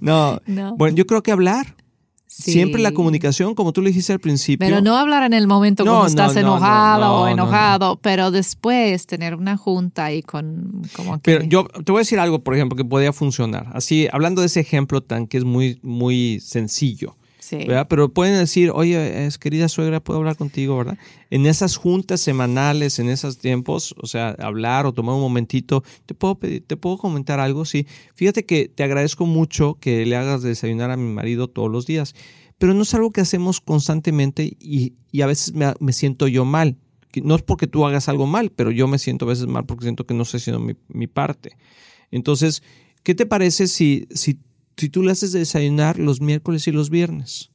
no. 0.00 0.40
No. 0.46 0.76
Bueno, 0.76 0.96
yo 0.96 1.06
creo 1.06 1.22
que 1.22 1.32
hablar. 1.32 1.74
Sí. 2.26 2.52
Siempre 2.52 2.82
la 2.82 2.92
comunicación, 2.92 3.54
como 3.54 3.72
tú 3.72 3.80
le 3.80 3.88
dijiste 3.90 4.12
al 4.12 4.18
principio. 4.20 4.66
Pero 4.66 4.80
no 4.80 4.96
hablar 4.96 5.22
en 5.22 5.32
el 5.34 5.46
momento 5.46 5.84
No, 5.84 5.92
cuando 5.92 6.08
estás 6.08 6.34
no, 6.34 6.40
enojado 6.40 7.00
no, 7.00 7.06
no, 7.06 7.20
o 7.22 7.26
no, 7.26 7.28
enojado, 7.32 7.96
pero 8.02 8.30
después 8.32 9.06
tener 9.06 9.34
una 9.36 9.56
junta 9.56 10.12
y 10.12 10.22
con 10.22 10.82
como 10.96 11.14
que 11.14 11.20
Pero 11.22 11.44
yo 11.44 11.64
te 11.84 11.92
voy 11.92 12.00
a 12.00 12.02
decir 12.02 12.18
algo, 12.18 12.40
por 12.42 12.54
ejemplo, 12.54 12.76
que 12.76 12.84
podría 12.84 13.12
funcionar. 13.12 13.68
Así, 13.72 14.08
hablando 14.12 14.40
de 14.40 14.48
ese 14.48 14.60
ejemplo 14.60 15.00
tan 15.00 15.26
que 15.28 15.38
es 15.38 15.44
muy, 15.44 15.78
muy 15.82 16.40
sencillo. 16.40 17.16
Pero 17.88 18.08
pueden 18.12 18.36
decir, 18.38 18.70
oye, 18.74 19.26
es, 19.26 19.38
querida 19.38 19.68
suegra, 19.68 20.00
puedo 20.00 20.18
hablar 20.18 20.36
contigo, 20.36 20.76
¿verdad? 20.76 20.98
En 21.30 21.46
esas 21.46 21.76
juntas 21.76 22.20
semanales, 22.20 22.98
en 22.98 23.08
esos 23.08 23.38
tiempos, 23.38 23.94
o 24.00 24.06
sea, 24.06 24.30
hablar 24.38 24.86
o 24.86 24.92
tomar 24.92 25.14
un 25.14 25.20
momentito, 25.20 25.82
¿te 26.06 26.14
puedo, 26.14 26.36
pedir- 26.38 26.64
te 26.66 26.76
puedo 26.76 26.98
comentar 26.98 27.40
algo? 27.40 27.64
Sí. 27.64 27.86
Fíjate 28.14 28.44
que 28.44 28.68
te 28.68 28.82
agradezco 28.82 29.26
mucho 29.26 29.78
que 29.80 30.04
le 30.06 30.16
hagas 30.16 30.42
desayunar 30.42 30.90
a 30.90 30.96
mi 30.96 31.12
marido 31.12 31.48
todos 31.48 31.70
los 31.70 31.86
días, 31.86 32.14
pero 32.58 32.74
no 32.74 32.82
es 32.82 32.94
algo 32.94 33.10
que 33.12 33.20
hacemos 33.20 33.60
constantemente 33.60 34.56
y, 34.60 34.94
y 35.12 35.22
a 35.22 35.26
veces 35.26 35.54
me, 35.54 35.72
me 35.80 35.92
siento 35.92 36.28
yo 36.28 36.44
mal. 36.44 36.76
No 37.22 37.36
es 37.36 37.42
porque 37.42 37.66
tú 37.68 37.86
hagas 37.86 38.08
algo 38.08 38.26
mal, 38.26 38.50
pero 38.50 38.70
yo 38.72 38.88
me 38.88 38.98
siento 38.98 39.24
a 39.24 39.28
veces 39.28 39.46
mal 39.46 39.64
porque 39.66 39.84
siento 39.84 40.04
que 40.06 40.14
no 40.14 40.22
estoy 40.24 40.38
haciendo 40.38 40.60
mi, 40.60 40.74
mi 40.88 41.06
parte. 41.06 41.56
Entonces, 42.10 42.62
¿qué 43.02 43.14
te 43.14 43.26
parece 43.26 43.66
si, 43.68 44.06
si, 44.10 44.38
si 44.76 44.88
tú 44.88 45.02
le 45.02 45.12
haces 45.12 45.32
desayunar 45.32 45.98
los 45.98 46.20
miércoles 46.20 46.66
y 46.66 46.72
los 46.72 46.90
viernes? 46.90 47.50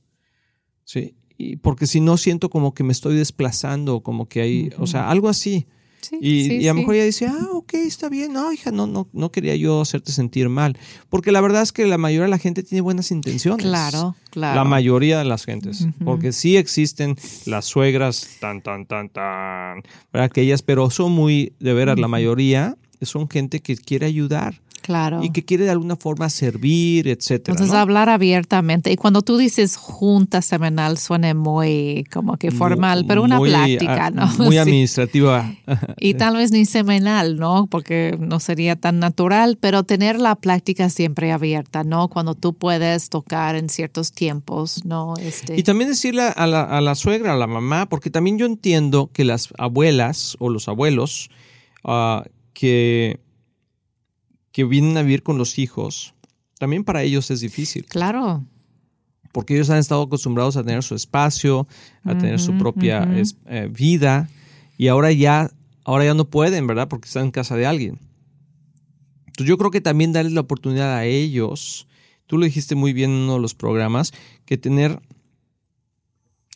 Sí, 0.89 1.13
y 1.37 1.57
porque 1.57 1.85
si 1.85 2.01
no 2.01 2.17
siento 2.17 2.49
como 2.49 2.73
que 2.73 2.83
me 2.83 2.93
estoy 2.93 3.15
desplazando, 3.15 4.01
como 4.01 4.27
que 4.27 4.41
hay, 4.41 4.69
o 4.79 4.87
sea, 4.87 5.07
algo 5.11 5.29
así. 5.29 5.67
Sí, 6.01 6.17
Y, 6.19 6.45
sí, 6.45 6.53
y 6.55 6.67
a 6.67 6.71
lo 6.71 6.77
sí. 6.77 6.79
mejor 6.79 6.95
ella 6.95 7.03
dice, 7.03 7.27
ah, 7.27 7.47
ok, 7.51 7.75
está 7.75 8.09
bien, 8.09 8.33
no, 8.33 8.51
hija, 8.51 8.71
no, 8.71 8.87
no, 8.87 9.07
no 9.13 9.31
quería 9.31 9.55
yo 9.55 9.81
hacerte 9.81 10.11
sentir 10.11 10.49
mal. 10.49 10.79
Porque 11.09 11.31
la 11.31 11.41
verdad 11.41 11.61
es 11.61 11.71
que 11.71 11.85
la 11.85 11.99
mayoría 11.99 12.23
de 12.23 12.31
la 12.31 12.39
gente 12.39 12.63
tiene 12.63 12.81
buenas 12.81 13.11
intenciones. 13.11 13.63
Claro, 13.63 14.15
claro. 14.31 14.55
La 14.55 14.63
mayoría 14.63 15.19
de 15.19 15.25
las 15.25 15.45
gentes. 15.45 15.85
Porque 16.03 16.31
sí 16.31 16.57
existen 16.57 17.17
las 17.45 17.65
suegras 17.65 18.27
tan, 18.39 18.63
tan, 18.63 18.87
tan, 18.87 19.09
tan, 19.09 19.83
¿verdad? 20.11 20.31
Que 20.31 20.41
ellas, 20.41 20.63
pero 20.63 20.89
son 20.89 21.11
muy, 21.11 21.53
de 21.59 21.73
veras, 21.73 21.99
la 21.99 22.07
mayoría 22.07 22.77
son 23.03 23.29
gente 23.29 23.59
que 23.59 23.77
quiere 23.77 24.07
ayudar 24.07 24.59
Claro. 24.89 25.21
y 25.21 25.29
que 25.29 25.45
quiere 25.45 25.65
de 25.65 25.69
alguna 25.69 25.95
forma 25.95 26.31
servir, 26.31 27.07
etcétera. 27.07 27.53
Entonces 27.53 27.75
¿no? 27.75 27.79
hablar 27.79 28.09
abiertamente. 28.09 28.91
Y 28.91 28.95
cuando 28.95 29.21
tú 29.21 29.37
dices 29.37 29.77
junta 29.77 30.41
semanal 30.41 30.97
suena 30.97 31.31
muy 31.35 32.05
como 32.11 32.37
que 32.37 32.49
formal, 32.49 33.05
pero 33.07 33.21
una 33.21 33.37
Muy, 33.37 33.49
plática, 33.49 34.09
¿no? 34.09 34.25
Muy 34.39 34.49
Sí. 34.53 34.57
administrativa. 34.57 35.53
Y 35.99 36.15
tal 36.15 36.37
vez 36.37 36.51
ni 36.51 36.65
semanal, 36.65 37.37
¿no? 37.37 37.67
Porque 37.67 38.17
no 38.19 38.39
sería 38.39 38.75
tan 38.77 38.97
natural, 38.97 39.59
pero 39.61 39.83
tener 39.83 40.19
la 40.19 40.33
plática 40.33 40.89
siempre 40.89 41.31
abierta, 41.31 41.83
¿no? 41.83 42.07
Cuando 42.07 42.33
tú 42.33 42.53
puedes 42.55 43.09
tocar 43.09 43.55
en 43.57 43.69
ciertos 43.69 44.11
tiempos, 44.11 44.85
¿no? 44.85 45.13
Este, 45.21 45.55
Y 45.55 45.61
también 45.61 45.91
decirle 45.91 46.23
a 46.35 46.47
la, 46.47 46.63
a 46.63 46.81
la 46.81 46.95
suegra, 46.95 47.33
a 47.33 47.37
la 47.37 47.45
mamá, 47.45 47.87
porque 47.89 48.09
también 48.09 48.39
yo 48.39 48.47
entiendo 48.47 49.11
que 49.13 49.23
las 49.23 49.49
abuelas 49.59 50.35
o 50.39 50.49
los 50.49 50.67
abuelos 50.67 51.29
ah, 51.83 52.23
que, 52.53 53.19
que 54.51 54.63
vienen 54.65 54.97
a 54.97 55.01
vivir 55.03 55.23
con 55.23 55.37
los 55.37 55.57
hijos, 55.59 56.13
también 56.57 56.83
para 56.83 57.03
ellos 57.03 57.29
es 57.31 57.39
difícil, 57.41 57.85
claro, 57.85 58.43
porque 59.31 59.53
ellos 59.55 59.69
han 59.69 59.77
estado 59.77 60.01
acostumbrados 60.03 60.57
a 60.57 60.63
tener 60.63 60.83
su 60.83 60.95
espacio, 60.95 61.67
a 62.03 62.17
tener 62.17 62.39
su 62.39 62.57
propia 62.57 63.03
es- 63.03 63.37
eh, 63.45 63.69
vida, 63.71 64.27
y 64.77 64.87
ahora 64.87 65.11
ya, 65.11 65.51
ahora 65.83 66.05
ya 66.05 66.13
no 66.13 66.25
pueden, 66.29 66.65
¿verdad? 66.67 66.87
Porque 66.87 67.07
están 67.07 67.25
en 67.25 67.31
casa 67.31 67.55
de 67.55 67.65
alguien. 67.67 67.99
Entonces 69.27 69.47
yo 69.47 69.57
creo 69.57 69.71
que 69.71 69.81
también 69.81 70.11
darles 70.13 70.33
la 70.33 70.41
oportunidad 70.41 70.95
a 70.95 71.05
ellos, 71.05 71.87
tú 72.25 72.37
lo 72.37 72.45
dijiste 72.45 72.75
muy 72.75 72.91
bien 72.91 73.11
en 73.11 73.17
uno 73.17 73.33
de 73.35 73.39
los 73.41 73.53
programas, 73.53 74.11
que 74.45 74.57
tener 74.57 74.99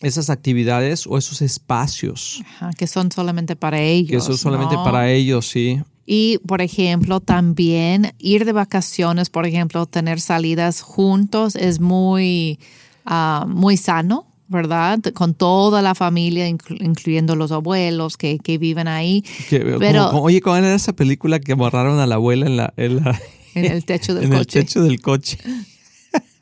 esas 0.02 0.30
actividades 0.30 1.08
o 1.08 1.18
esos 1.18 1.42
espacios, 1.42 2.42
ajá, 2.46 2.72
que 2.78 2.88
son 2.88 3.12
solamente 3.12 3.56
para 3.56 3.80
ellos. 3.82 4.10
que 4.28 4.34
es 4.34 4.40
solamente 4.40 4.76
¿no? 4.76 4.84
para 4.84 5.10
ellos, 5.12 5.48
sí. 5.48 5.82
Y, 6.06 6.40
por 6.48 6.62
ejemplo, 6.62 7.20
también 7.22 8.14
ir 8.20 8.44
de 8.46 8.52
vacaciones, 8.52 9.30
por 9.30 9.46
ejemplo, 9.46 9.86
tener 9.86 10.20
salidas 10.20 10.82
juntos 10.82 11.56
es 11.56 11.80
muy, 11.80 12.60
ah, 13.06 13.46
muy 13.48 13.78
sano, 13.78 14.26
¿verdad? 14.50 15.00
Con 15.14 15.34
toda 15.34 15.82
la 15.82 15.96
familia, 15.96 16.50
inclu- 16.50 16.84
incluyendo 16.86 17.36
los 17.38 17.52
abuelos 17.54 18.18
que, 18.18 18.38
que 18.40 18.58
viven 18.58 18.88
ahí, 18.90 19.24
Que, 19.50 19.60
Pero- 19.80 19.80
como- 20.00 20.10
como- 20.12 20.24
oye, 20.24 20.42
¿cómo 20.42 20.58
era 20.58 20.76
esa 20.76 20.94
película 20.94 21.40
que 21.40 21.54
borraron 21.54 22.00
a 22.00 22.06
la 22.06 22.16
abuela 22.16 22.46
en 22.48 22.58
la, 22.58 22.74
en 22.76 22.98
la- 22.98 23.22
en 23.56 23.66
el 23.66 23.86
techo 23.86 24.14
del 24.14 24.24
en 24.26 24.34
el 24.34 24.46
techo 24.48 24.84
del 24.84 25.00
coche? 25.02 25.38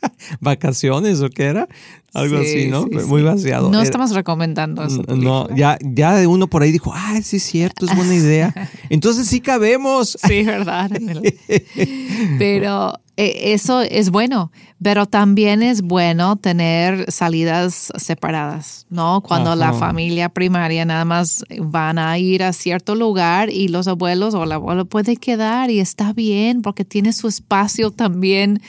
¿Vacaciones 0.40 1.22
o 1.22 1.30
qué 1.30 1.44
era? 1.46 1.68
Algo 2.14 2.40
Sí, 2.44 2.46
así, 2.46 2.68
¿no? 2.68 2.84
sí, 2.84 2.90
Muy 3.08 3.22
sí. 3.22 3.26
vaciado. 3.26 3.70
No 3.72 3.78
Era- 3.80 3.84
estamos 3.86 4.12
recomendando 4.14 4.84
eso. 4.84 5.02
No, 5.16 5.48
ya, 5.56 5.78
ya 5.82 6.16
de 6.16 6.28
uno 6.28 6.48
por 6.48 6.62
ahí 6.62 6.72
dijo, 6.72 6.92
ah, 6.94 7.18
sí 7.24 7.38
es 7.38 7.44
cierto, 7.44 7.86
es 7.86 7.96
buena 7.96 8.14
idea. 8.16 8.54
Entonces 8.90 9.28
sí 9.28 9.40
cabemos. 9.42 10.18
Sí, 10.28 10.44
¿verdad? 10.44 10.94
En 10.96 11.10
el- 11.10 11.34
Pero 12.38 13.00
eh, 13.18 13.54
eso 13.54 13.82
es 13.82 14.10
bueno, 14.10 14.52
pero 14.82 15.06
también 15.06 15.64
es 15.64 15.82
bueno 15.82 16.36
tener 16.36 17.10
salidas 17.12 17.92
separadas, 17.98 18.86
¿no? 18.90 19.22
Cuando 19.22 19.56
la 19.56 19.74
familia 19.74 20.30
primaria 20.30 20.84
nada 20.86 21.06
más 21.06 21.44
van 21.60 21.98
a 22.00 22.18
ir 22.18 22.44
a 22.44 22.52
cierto 22.54 22.96
lugar 22.96 23.50
y 23.50 23.68
los 23.68 23.88
abuelos 23.88 24.34
o 24.34 24.46
la 24.46 24.56
abuela 24.56 24.86
puede 24.86 25.16
quedar 25.18 25.70
y 25.70 25.80
está 25.80 26.14
bien 26.14 26.62
porque 26.62 26.84
tiene 26.86 27.14
su 27.14 27.28
espacio 27.28 27.92
también 27.92 28.62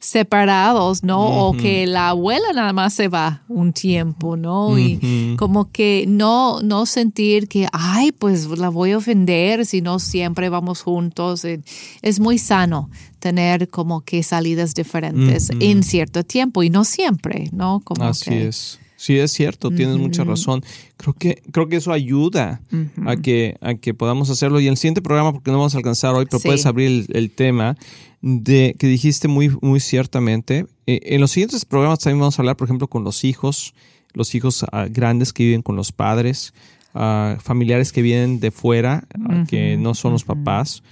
separados, 0.00 1.02
¿no? 1.02 1.46
O 1.48 1.52
que 1.52 1.86
la 1.86 2.10
abuela 2.10 2.52
nada 2.54 2.72
más 2.72 2.94
se 2.94 3.08
va 3.08 3.42
un 3.48 3.72
tiempo, 3.72 4.36
¿no? 4.36 4.78
Y 4.78 5.34
como 5.36 5.70
que 5.70 6.04
no, 6.08 6.60
no 6.62 6.86
sentir 6.86 7.48
que, 7.48 7.66
ay, 7.72 8.12
pues 8.12 8.46
la 8.46 8.68
voy 8.68 8.92
a 8.92 8.98
ofender 8.98 9.66
si 9.66 9.80
no 9.82 9.98
siempre 9.98 10.48
vamos 10.48 10.82
juntos. 10.82 11.44
Eh, 11.44 11.60
Es 12.02 12.20
muy 12.20 12.38
sano 12.38 12.90
tener 13.18 13.68
como 13.68 14.02
que 14.02 14.22
salidas 14.22 14.74
diferentes 14.74 15.50
en 15.60 15.82
cierto 15.82 16.22
tiempo 16.24 16.62
y 16.62 16.70
no 16.70 16.84
siempre, 16.84 17.48
¿no? 17.52 17.80
Como 17.84 18.04
Así 18.04 18.30
que- 18.30 18.48
es. 18.48 18.78
Sí, 18.98 19.18
es 19.18 19.30
cierto, 19.32 19.70
tienes 19.70 19.98
mucha 19.98 20.24
razón. 20.24 20.64
Creo 20.96 21.14
que, 21.14 21.42
creo 21.52 21.68
que 21.68 21.76
eso 21.76 21.92
ayuda 21.92 22.60
a, 23.04 23.16
que, 23.16 23.56
a 23.60 23.74
que 23.74 23.94
podamos 23.94 24.30
hacerlo. 24.30 24.60
Y 24.60 24.66
en 24.66 24.72
el 24.72 24.76
siguiente 24.76 25.02
programa, 25.02 25.32
porque 25.32 25.50
no 25.50 25.58
vamos 25.58 25.74
a 25.74 25.78
alcanzar 25.78 26.14
hoy, 26.14 26.26
pero 26.26 26.40
puedes 26.40 26.66
abrir 26.66 27.06
el, 27.12 27.30
tema 27.30 27.76
de 28.22 28.74
que 28.78 28.86
dijiste 28.86 29.28
muy, 29.28 29.56
muy 29.60 29.80
ciertamente. 29.80 30.66
Eh, 30.86 31.00
en 31.02 31.20
los 31.20 31.32
siguientes 31.32 31.64
programas 31.64 32.00
también 32.00 32.20
vamos 32.20 32.38
a 32.38 32.42
hablar, 32.42 32.56
por 32.56 32.66
ejemplo, 32.66 32.88
con 32.88 33.04
los 33.04 33.24
hijos, 33.24 33.74
los 34.12 34.34
hijos 34.34 34.64
ah, 34.72 34.86
grandes 34.88 35.32
que 35.32 35.44
viven 35.44 35.62
con 35.62 35.76
los 35.76 35.92
padres, 35.92 36.54
uh, 36.94 37.38
familiares 37.40 37.92
que 37.92 38.02
vienen 38.02 38.40
de 38.40 38.50
fuera, 38.50 39.06
ah, 39.28 39.44
que 39.48 39.76
no 39.76 39.94
son 39.94 40.12
los 40.12 40.24
papás. 40.24 40.82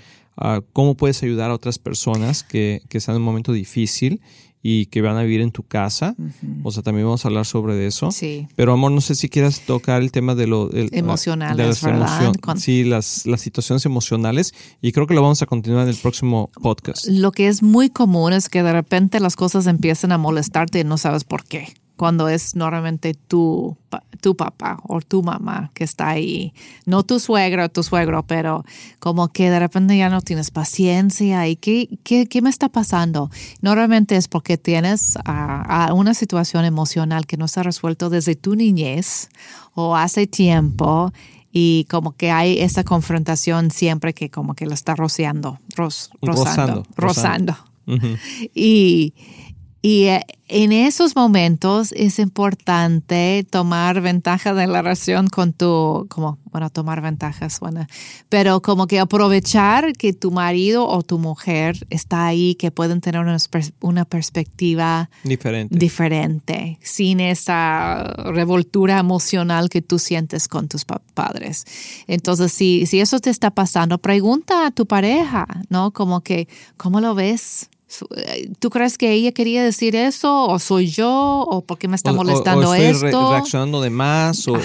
cómo 0.73 0.97
puedes 0.97 1.23
ayudar 1.23 1.51
a 1.51 1.55
otras 1.55 1.79
personas 1.79 2.43
que, 2.43 2.83
que 2.88 2.99
están 2.99 3.14
en 3.14 3.23
un 3.23 3.27
momento 3.27 3.53
difícil 3.53 4.21
y 4.66 4.87
que 4.87 5.03
van 5.03 5.18
a 5.18 5.22
vivir 5.22 5.42
en 5.42 5.50
tu 5.50 5.62
casa. 5.62 6.16
O 6.62 6.70
sea, 6.70 6.83
también 6.83 7.07
vamos 7.07 7.22
a 7.27 7.29
hablar 7.29 7.44
sobre 7.44 7.87
eso. 7.87 8.11
Sí. 8.11 8.48
Pero 8.57 8.72
amor, 8.72 8.92
no 8.92 9.03
sé 9.03 9.14
si 9.14 9.29
quieras 9.29 9.61
tocar 9.61 10.00
el 10.00 10.11
tema 10.11 10.35
de 10.35 10.46
lo 10.46 10.70
emocionales, 10.72 11.59
de 11.59 11.66
las 11.66 11.83
¿verdad? 11.83 12.33
Sí, 12.57 12.83
las, 12.83 13.27
las 13.27 13.42
situaciones 13.42 13.85
emocionales 13.85 14.55
y 14.81 14.92
creo 14.92 15.07
que 15.07 15.12
lo 15.12 15.20
vamos 15.20 15.42
a 15.42 15.46
continuar 15.46 15.83
en 15.83 15.90
el 15.90 15.96
próximo 15.96 16.50
podcast. 16.62 17.07
Lo 17.07 17.31
que 17.31 17.48
es 17.48 17.62
muy 17.62 17.90
común 17.90 18.33
es 18.33 18.48
que 18.48 18.62
de 18.62 18.72
repente 18.72 19.20
las 19.20 19.37
cosas 19.37 19.66
empiezan 19.66 20.12
a 20.12 20.18
molestarte 20.18 20.81
y 20.81 20.85
no 20.85 20.96
sabes 20.96 21.24
por 21.24 21.44
qué 21.44 21.74
cuando 21.96 22.28
es 22.28 22.57
normalmente 22.57 23.14
tu, 23.14 23.76
tu 24.20 24.37
papá 24.37 24.78
o 24.88 25.00
tu 25.00 25.22
mamá 25.22 25.70
que 25.74 25.85
está 25.85 26.09
ahí. 26.09 26.52
No 26.87 27.02
tu 27.04 27.20
suegro 27.20 27.68
tu 27.68 27.83
suegro, 27.83 28.24
pero 28.26 28.64
como 28.98 29.28
que 29.28 29.50
de 29.50 29.59
repente 29.59 29.96
ya 29.96 30.09
no 30.09 30.20
tienes 30.20 30.50
paciencia 30.50 31.46
y 31.46 31.57
¿qué, 31.57 31.88
qué, 32.02 32.26
qué 32.26 32.42
me 32.42 32.50
está 32.50 32.68
pasando? 32.68 33.30
Normalmente 33.61 34.16
es 34.16 34.28
porque 34.28 34.59
tienes 34.59 35.18
a, 35.24 35.92
una 35.94 36.14
situación 36.14 36.64
emocional 36.64 37.26
que 37.26 37.37
no 37.37 37.48
se 37.48 37.61
ha 37.61 37.62
resuelto 37.62 38.11
desde 38.11 38.35
tu 38.35 38.57
niñez 38.57 39.28
o 39.74 39.96
hace 39.96 40.26
tiempo 40.26 41.12
y 41.52 41.87
como 41.88 42.12
que 42.12 42.30
hay 42.33 42.59
esa 42.59 42.83
confrontación 42.83 43.70
siempre 43.70 44.14
que 44.14 44.30
como 44.30 44.54
que 44.54 44.66
lo 44.66 44.74
está 44.74 44.96
rociando, 44.96 45.59
rozando, 45.76 46.85
rozando. 46.96 47.57
Y 48.54 49.14
y 49.85 50.07
eh, 50.07 50.23
en 50.49 50.73
esos 50.73 51.14
momentos 51.14 51.92
es 51.92 52.18
importante 52.18 53.47
tomar 53.51 54.01
ventaja 54.01 54.55
de 54.55 54.66
la 54.66 54.81
relación 54.81 55.29
con 55.29 55.53
tu, 55.53 56.07
como, 56.09 56.38
bueno, 56.51 56.70
tomar 56.70 57.03
ventaja 57.03 57.51
suena, 57.51 57.87
pero 58.31 58.62
como 58.62 58.87
que 58.87 58.99
aprovechar 58.99 59.92
que 59.92 60.14
tu 60.14 60.31
marido 60.31 60.88
o 60.88 61.03
tu 61.03 61.18
mujer 61.18 61.87
está 61.90 62.25
ahí, 62.25 62.55
que 62.55 62.70
pueden 62.70 63.03
tener 63.03 63.20
una, 63.20 63.37
una 63.83 64.07
perspectiva 64.07 65.11
diferente. 65.23 65.79
diferente, 65.79 66.79
sin 66.81 67.20
esa 67.20 68.05
revoltura 68.05 68.99
emocional 68.99 69.68
que 69.68 69.83
tú 69.83 69.99
sientes 69.99 70.49
con 70.49 70.66
tus 70.66 70.87
padres. 70.87 71.66
Entonces, 72.07 72.53
si, 72.53 72.87
si 72.87 73.01
eso 73.01 73.20
te 73.20 73.29
está 73.29 73.51
pasando, 73.51 73.99
pregunta 73.99 74.64
a 74.64 74.70
tu 74.70 74.87
pareja, 74.87 75.47
¿no? 75.68 75.90
Como 75.90 76.23
que, 76.23 76.49
¿cómo 76.79 77.03
lo 77.03 77.14
ves? 77.14 77.68
Eh, 78.16 78.51
¿Tú 78.59 78.70
crees 78.70 78.99
que 78.99 79.12
ella 79.12 79.33
quería 79.33 79.62
decir 79.62 79.94
eso? 79.94 80.47
¿O 80.49 80.59
soy 80.59 80.88
yo? 80.88 81.47
¿O 81.49 81.62
por 81.64 81.79
qué 81.79 81.87
me 81.87 81.97
está 81.97 82.12
molestando 82.12 82.70
o, 82.70 82.75
estoy 82.75 83.09
esto? 83.09 83.31
reaccionando 83.31 83.81
de 83.81 83.90
más? 83.90 84.49
O, 84.49 84.59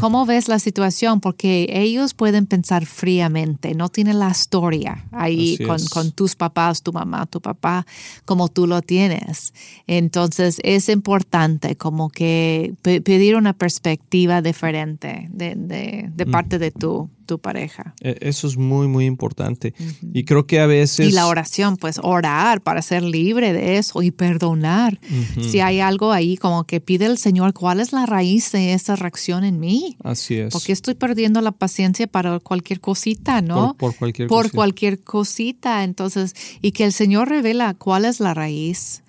¿Cómo 0.00 0.26
ves 0.26 0.48
la 0.48 0.58
situación? 0.58 1.20
Porque 1.20 1.68
ellos 1.70 2.14
pueden 2.14 2.46
pensar 2.46 2.86
fríamente, 2.86 3.74
no 3.74 3.88
tienen 3.88 4.18
la 4.18 4.30
historia 4.30 5.04
ahí 5.12 5.58
con, 5.58 5.78
con, 5.86 6.12
tus 6.12 6.34
papás, 6.34 6.82
tu 6.82 6.92
mamá, 6.92 7.26
tu 7.26 7.40
papá, 7.40 7.86
como 8.24 8.48
tú 8.48 8.66
lo 8.66 8.82
tienes. 8.82 9.52
Entonces 9.86 10.58
es 10.64 10.88
importante 10.88 11.76
como 11.76 12.08
que 12.08 12.74
pedir 12.82 13.36
una 13.36 13.52
perspectiva 13.52 14.42
diferente 14.42 15.28
de, 15.30 15.54
de, 15.54 16.10
de 16.12 16.26
mm. 16.26 16.30
parte 16.30 16.58
de 16.58 16.70
tu 16.70 17.10
tu 17.28 17.38
pareja. 17.38 17.94
E, 18.00 18.16
eso 18.22 18.48
es 18.48 18.56
muy, 18.56 18.88
muy 18.88 19.04
importante. 19.04 19.74
Y 20.12 20.24
creo 20.24 20.46
que 20.46 20.58
a 20.58 20.66
veces... 20.66 21.06
Y 21.06 21.12
la 21.12 21.28
oración, 21.28 21.76
pues 21.76 22.00
orar 22.02 22.62
para 22.62 22.82
ser 22.82 23.04
libre 23.04 23.52
de 23.52 23.76
eso 23.76 24.02
y 24.02 24.10
perdonar. 24.10 24.98
Si 25.40 25.60
hay 25.60 25.78
algo 25.78 26.10
ahí 26.10 26.36
como 26.36 26.64
que 26.64 26.80
pide 26.80 27.06
el 27.06 27.18
Señor, 27.18 27.52
¿cuál 27.52 27.78
es 27.78 27.92
la 27.92 28.06
raíz 28.06 28.50
de 28.50 28.72
esa 28.72 28.96
reacción 28.96 29.44
en 29.44 29.60
mí? 29.60 29.96
Así 30.02 30.36
es. 30.36 30.52
Porque 30.52 30.72
estoy 30.72 30.94
perdiendo 30.94 31.40
la 31.40 31.52
paciencia 31.52 32.06
para 32.06 32.40
cualquier 32.40 32.80
cosita, 32.80 33.42
¿no? 33.42 33.76
Por, 33.78 33.94
cualquier 33.94 34.28
Por 34.28 34.50
cualquier 34.50 35.04
cosita. 35.04 35.84
Entonces, 35.84 36.34
y 36.62 36.72
que 36.72 36.84
el 36.84 36.92
Señor 36.92 37.28
revela 37.28 37.74
cuál 37.74 38.06
es 38.06 38.18
la 38.18 38.32
raíz 38.34 39.02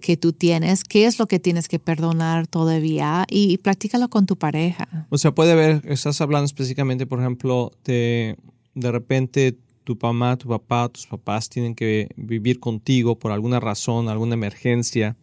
que 0.00 0.16
tú 0.16 0.32
tienes, 0.32 0.84
qué 0.84 1.06
es 1.06 1.18
lo 1.18 1.26
que 1.26 1.38
tienes 1.38 1.68
que 1.68 1.78
perdonar 1.78 2.46
todavía 2.46 3.24
y, 3.30 3.52
y 3.52 3.58
practícalo 3.58 4.08
con 4.08 4.26
tu 4.26 4.36
pareja. 4.36 5.06
O 5.10 5.18
sea, 5.18 5.34
puede 5.34 5.52
haber, 5.52 5.82
estás 5.86 6.20
hablando 6.20 6.46
específicamente, 6.46 7.06
por 7.06 7.20
ejemplo, 7.20 7.72
de 7.84 8.36
de 8.76 8.92
repente 8.92 9.56
tu 9.82 9.98
mamá, 10.00 10.36
tu 10.36 10.48
papá, 10.48 10.88
tus 10.88 11.06
papás 11.06 11.48
tienen 11.48 11.74
que 11.74 12.08
vivir 12.16 12.60
contigo 12.60 13.18
por 13.18 13.32
alguna 13.32 13.58
razón, 13.58 14.08
alguna 14.08 14.34
emergencia. 14.34 15.16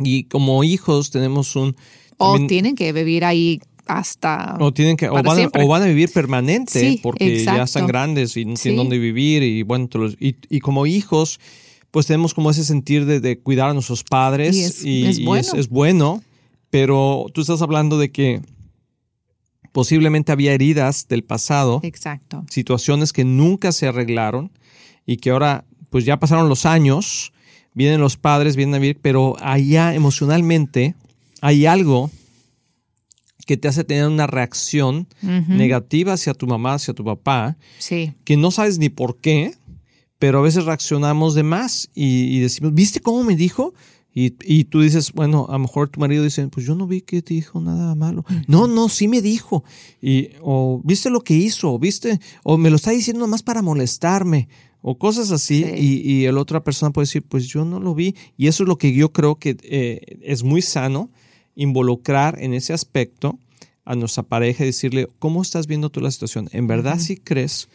Y 0.00 0.24
como 0.24 0.62
hijos 0.62 1.10
tenemos 1.10 1.56
un... 1.56 1.74
O 2.18 2.46
tienen 2.46 2.76
que 2.76 2.92
vivir 2.92 3.24
ahí 3.24 3.60
hasta 3.86 4.56
o 4.60 4.74
tienen 4.74 4.98
que 4.98 5.08
o 5.08 5.22
van, 5.22 5.82
a 5.82 5.86
vivir 5.86 6.12
permanente 6.12 7.00
porque 7.02 7.42
ya 7.42 7.62
están 7.62 7.86
grandes 7.86 8.36
y 8.36 8.44
no 8.44 8.52
tienen 8.52 8.76
dónde 8.76 8.98
vivir 8.98 9.42
y 9.42 9.62
bueno 9.62 9.88
y, 10.20 10.36
y, 10.50 10.60
como 10.60 10.84
hijos 10.84 11.40
pues 11.90 12.06
tenemos 12.06 12.34
como 12.34 12.50
ese 12.50 12.64
sentir 12.64 13.06
de, 13.06 13.38
cuidar 13.38 13.70
a 13.70 13.74
nuestros 13.74 14.04
padres 14.04 14.84
y 14.84 15.06
es, 15.06 15.68
bueno. 15.68 16.22
pero 16.70 17.26
tú 17.32 17.40
estás 17.40 17.62
hablando 17.62 17.98
de 17.98 18.10
que 18.10 18.42
posiblemente 19.72 20.32
había 20.32 20.52
heridas 20.52 21.08
del 21.08 21.24
pasado, 21.24 21.80
Exacto. 21.82 22.44
situaciones 22.50 23.12
que 23.12 23.24
nunca 23.24 23.72
se 23.72 23.86
arreglaron 23.86 24.50
y 25.06 25.16
que 25.18 25.30
ahora 25.30 25.64
pues 25.90 26.04
ya 26.04 26.18
pasaron 26.18 26.48
los 26.48 26.66
años, 26.66 27.32
vienen 27.74 28.00
los 28.00 28.16
padres, 28.16 28.56
vienen 28.56 28.74
a 28.74 28.78
vivir, 28.78 28.98
pero 29.00 29.36
allá 29.40 29.94
emocionalmente 29.94 30.94
hay 31.40 31.66
algo 31.66 32.10
que 33.46 33.56
te 33.56 33.66
hace 33.66 33.82
tener 33.82 34.06
una 34.06 34.26
reacción 34.26 35.06
negativa 35.22 36.12
hacia 36.12 36.34
tu 36.34 36.46
mamá, 36.46 36.74
hacia 36.74 36.92
tu 36.92 37.02
papá, 37.02 37.56
sí. 37.78 38.12
que 38.24 38.36
no 38.36 38.50
sabes 38.50 38.78
ni 38.78 38.90
por 38.90 39.20
qué, 39.20 39.54
pero 40.18 40.38
a 40.38 40.42
veces 40.42 40.64
reaccionamos 40.64 41.34
de 41.34 41.42
más 41.42 41.90
y, 41.94 42.40
decimos, 42.40 42.74
¿viste 42.74 43.00
cómo 43.00 43.22
me 43.22 43.36
dijo? 43.36 43.74
Y, 44.12 44.34
y, 44.42 44.64
tú 44.64 44.80
dices, 44.80 45.12
bueno, 45.12 45.46
a 45.48 45.52
lo 45.52 45.60
mejor 45.60 45.90
tu 45.90 46.00
marido 46.00 46.24
dice, 46.24 46.48
pues 46.48 46.66
yo 46.66 46.74
no 46.74 46.88
vi 46.88 47.02
que 47.02 47.22
te 47.22 47.34
dijo 47.34 47.60
nada 47.60 47.94
malo. 47.94 48.24
No, 48.48 48.66
no, 48.66 48.88
sí 48.88 49.06
me 49.06 49.22
dijo. 49.22 49.62
Y, 50.02 50.30
o 50.40 50.80
viste 50.82 51.08
lo 51.08 51.20
que 51.20 51.34
hizo, 51.34 51.78
viste, 51.78 52.18
o 52.42 52.58
me 52.58 52.70
lo 52.70 52.76
está 52.76 52.90
diciendo 52.90 53.20
nomás 53.20 53.44
para 53.44 53.62
molestarme, 53.62 54.48
o 54.82 54.98
cosas 54.98 55.30
así. 55.30 55.64
Y, 55.76 56.10
y 56.10 56.32
la 56.32 56.40
otra 56.40 56.64
persona 56.64 56.92
puede 56.92 57.04
decir, 57.04 57.22
pues 57.22 57.46
yo 57.46 57.64
no 57.64 57.78
lo 57.78 57.94
vi. 57.94 58.16
Y 58.36 58.48
eso 58.48 58.64
es 58.64 58.68
lo 58.68 58.76
que 58.76 58.92
yo 58.92 59.12
creo 59.12 59.36
que 59.36 59.56
eh, 59.62 60.18
es 60.22 60.42
muy 60.42 60.62
sano, 60.62 61.10
involucrar 61.54 62.42
en 62.42 62.54
ese 62.54 62.72
aspecto 62.72 63.38
a 63.84 63.94
nuestra 63.94 64.24
pareja 64.24 64.64
y 64.64 64.68
decirle, 64.68 65.08
¿cómo 65.18 65.42
estás 65.42 65.68
viendo 65.68 65.90
tú 65.90 66.00
la 66.00 66.10
situación? 66.10 66.48
¿En 66.52 66.66
verdad 66.66 66.98
si 66.98 67.16
crees? 67.16 67.68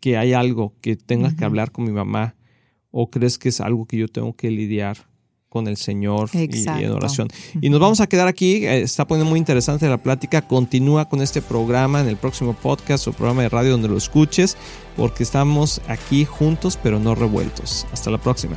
Que 0.00 0.16
hay 0.16 0.32
algo 0.32 0.74
que 0.80 0.96
tengas 0.96 1.34
que 1.34 1.44
hablar 1.44 1.72
con 1.72 1.84
mi 1.84 1.92
mamá 1.92 2.34
o 2.90 3.10
crees 3.10 3.38
que 3.38 3.48
es 3.48 3.60
algo 3.60 3.86
que 3.86 3.96
yo 3.96 4.08
tengo 4.08 4.34
que 4.36 4.50
lidiar 4.50 4.96
con 5.48 5.68
el 5.68 5.76
Señor 5.76 6.30
y, 6.32 6.48
en 6.68 6.90
oración. 6.90 7.28
Y 7.60 7.70
nos 7.70 7.78
vamos 7.78 8.00
a 8.00 8.08
quedar 8.08 8.26
aquí, 8.26 8.66
eh, 8.66 8.82
está 8.82 9.06
poniendo 9.06 9.30
muy 9.30 9.38
interesante 9.38 9.88
la 9.88 10.02
plática, 10.02 10.42
continúa 10.42 11.08
con 11.08 11.22
este 11.22 11.40
programa 11.42 12.00
en 12.00 12.08
el 12.08 12.16
próximo 12.16 12.54
podcast 12.54 13.06
o 13.06 13.12
programa 13.12 13.42
de 13.42 13.48
radio 13.48 13.70
donde 13.70 13.86
lo 13.86 13.96
escuches, 13.96 14.56
porque 14.96 15.22
estamos 15.22 15.80
aquí 15.86 16.24
juntos 16.24 16.76
pero 16.82 16.98
no 16.98 17.14
revueltos. 17.14 17.86
Hasta 17.92 18.10
la 18.10 18.18
próxima. 18.18 18.56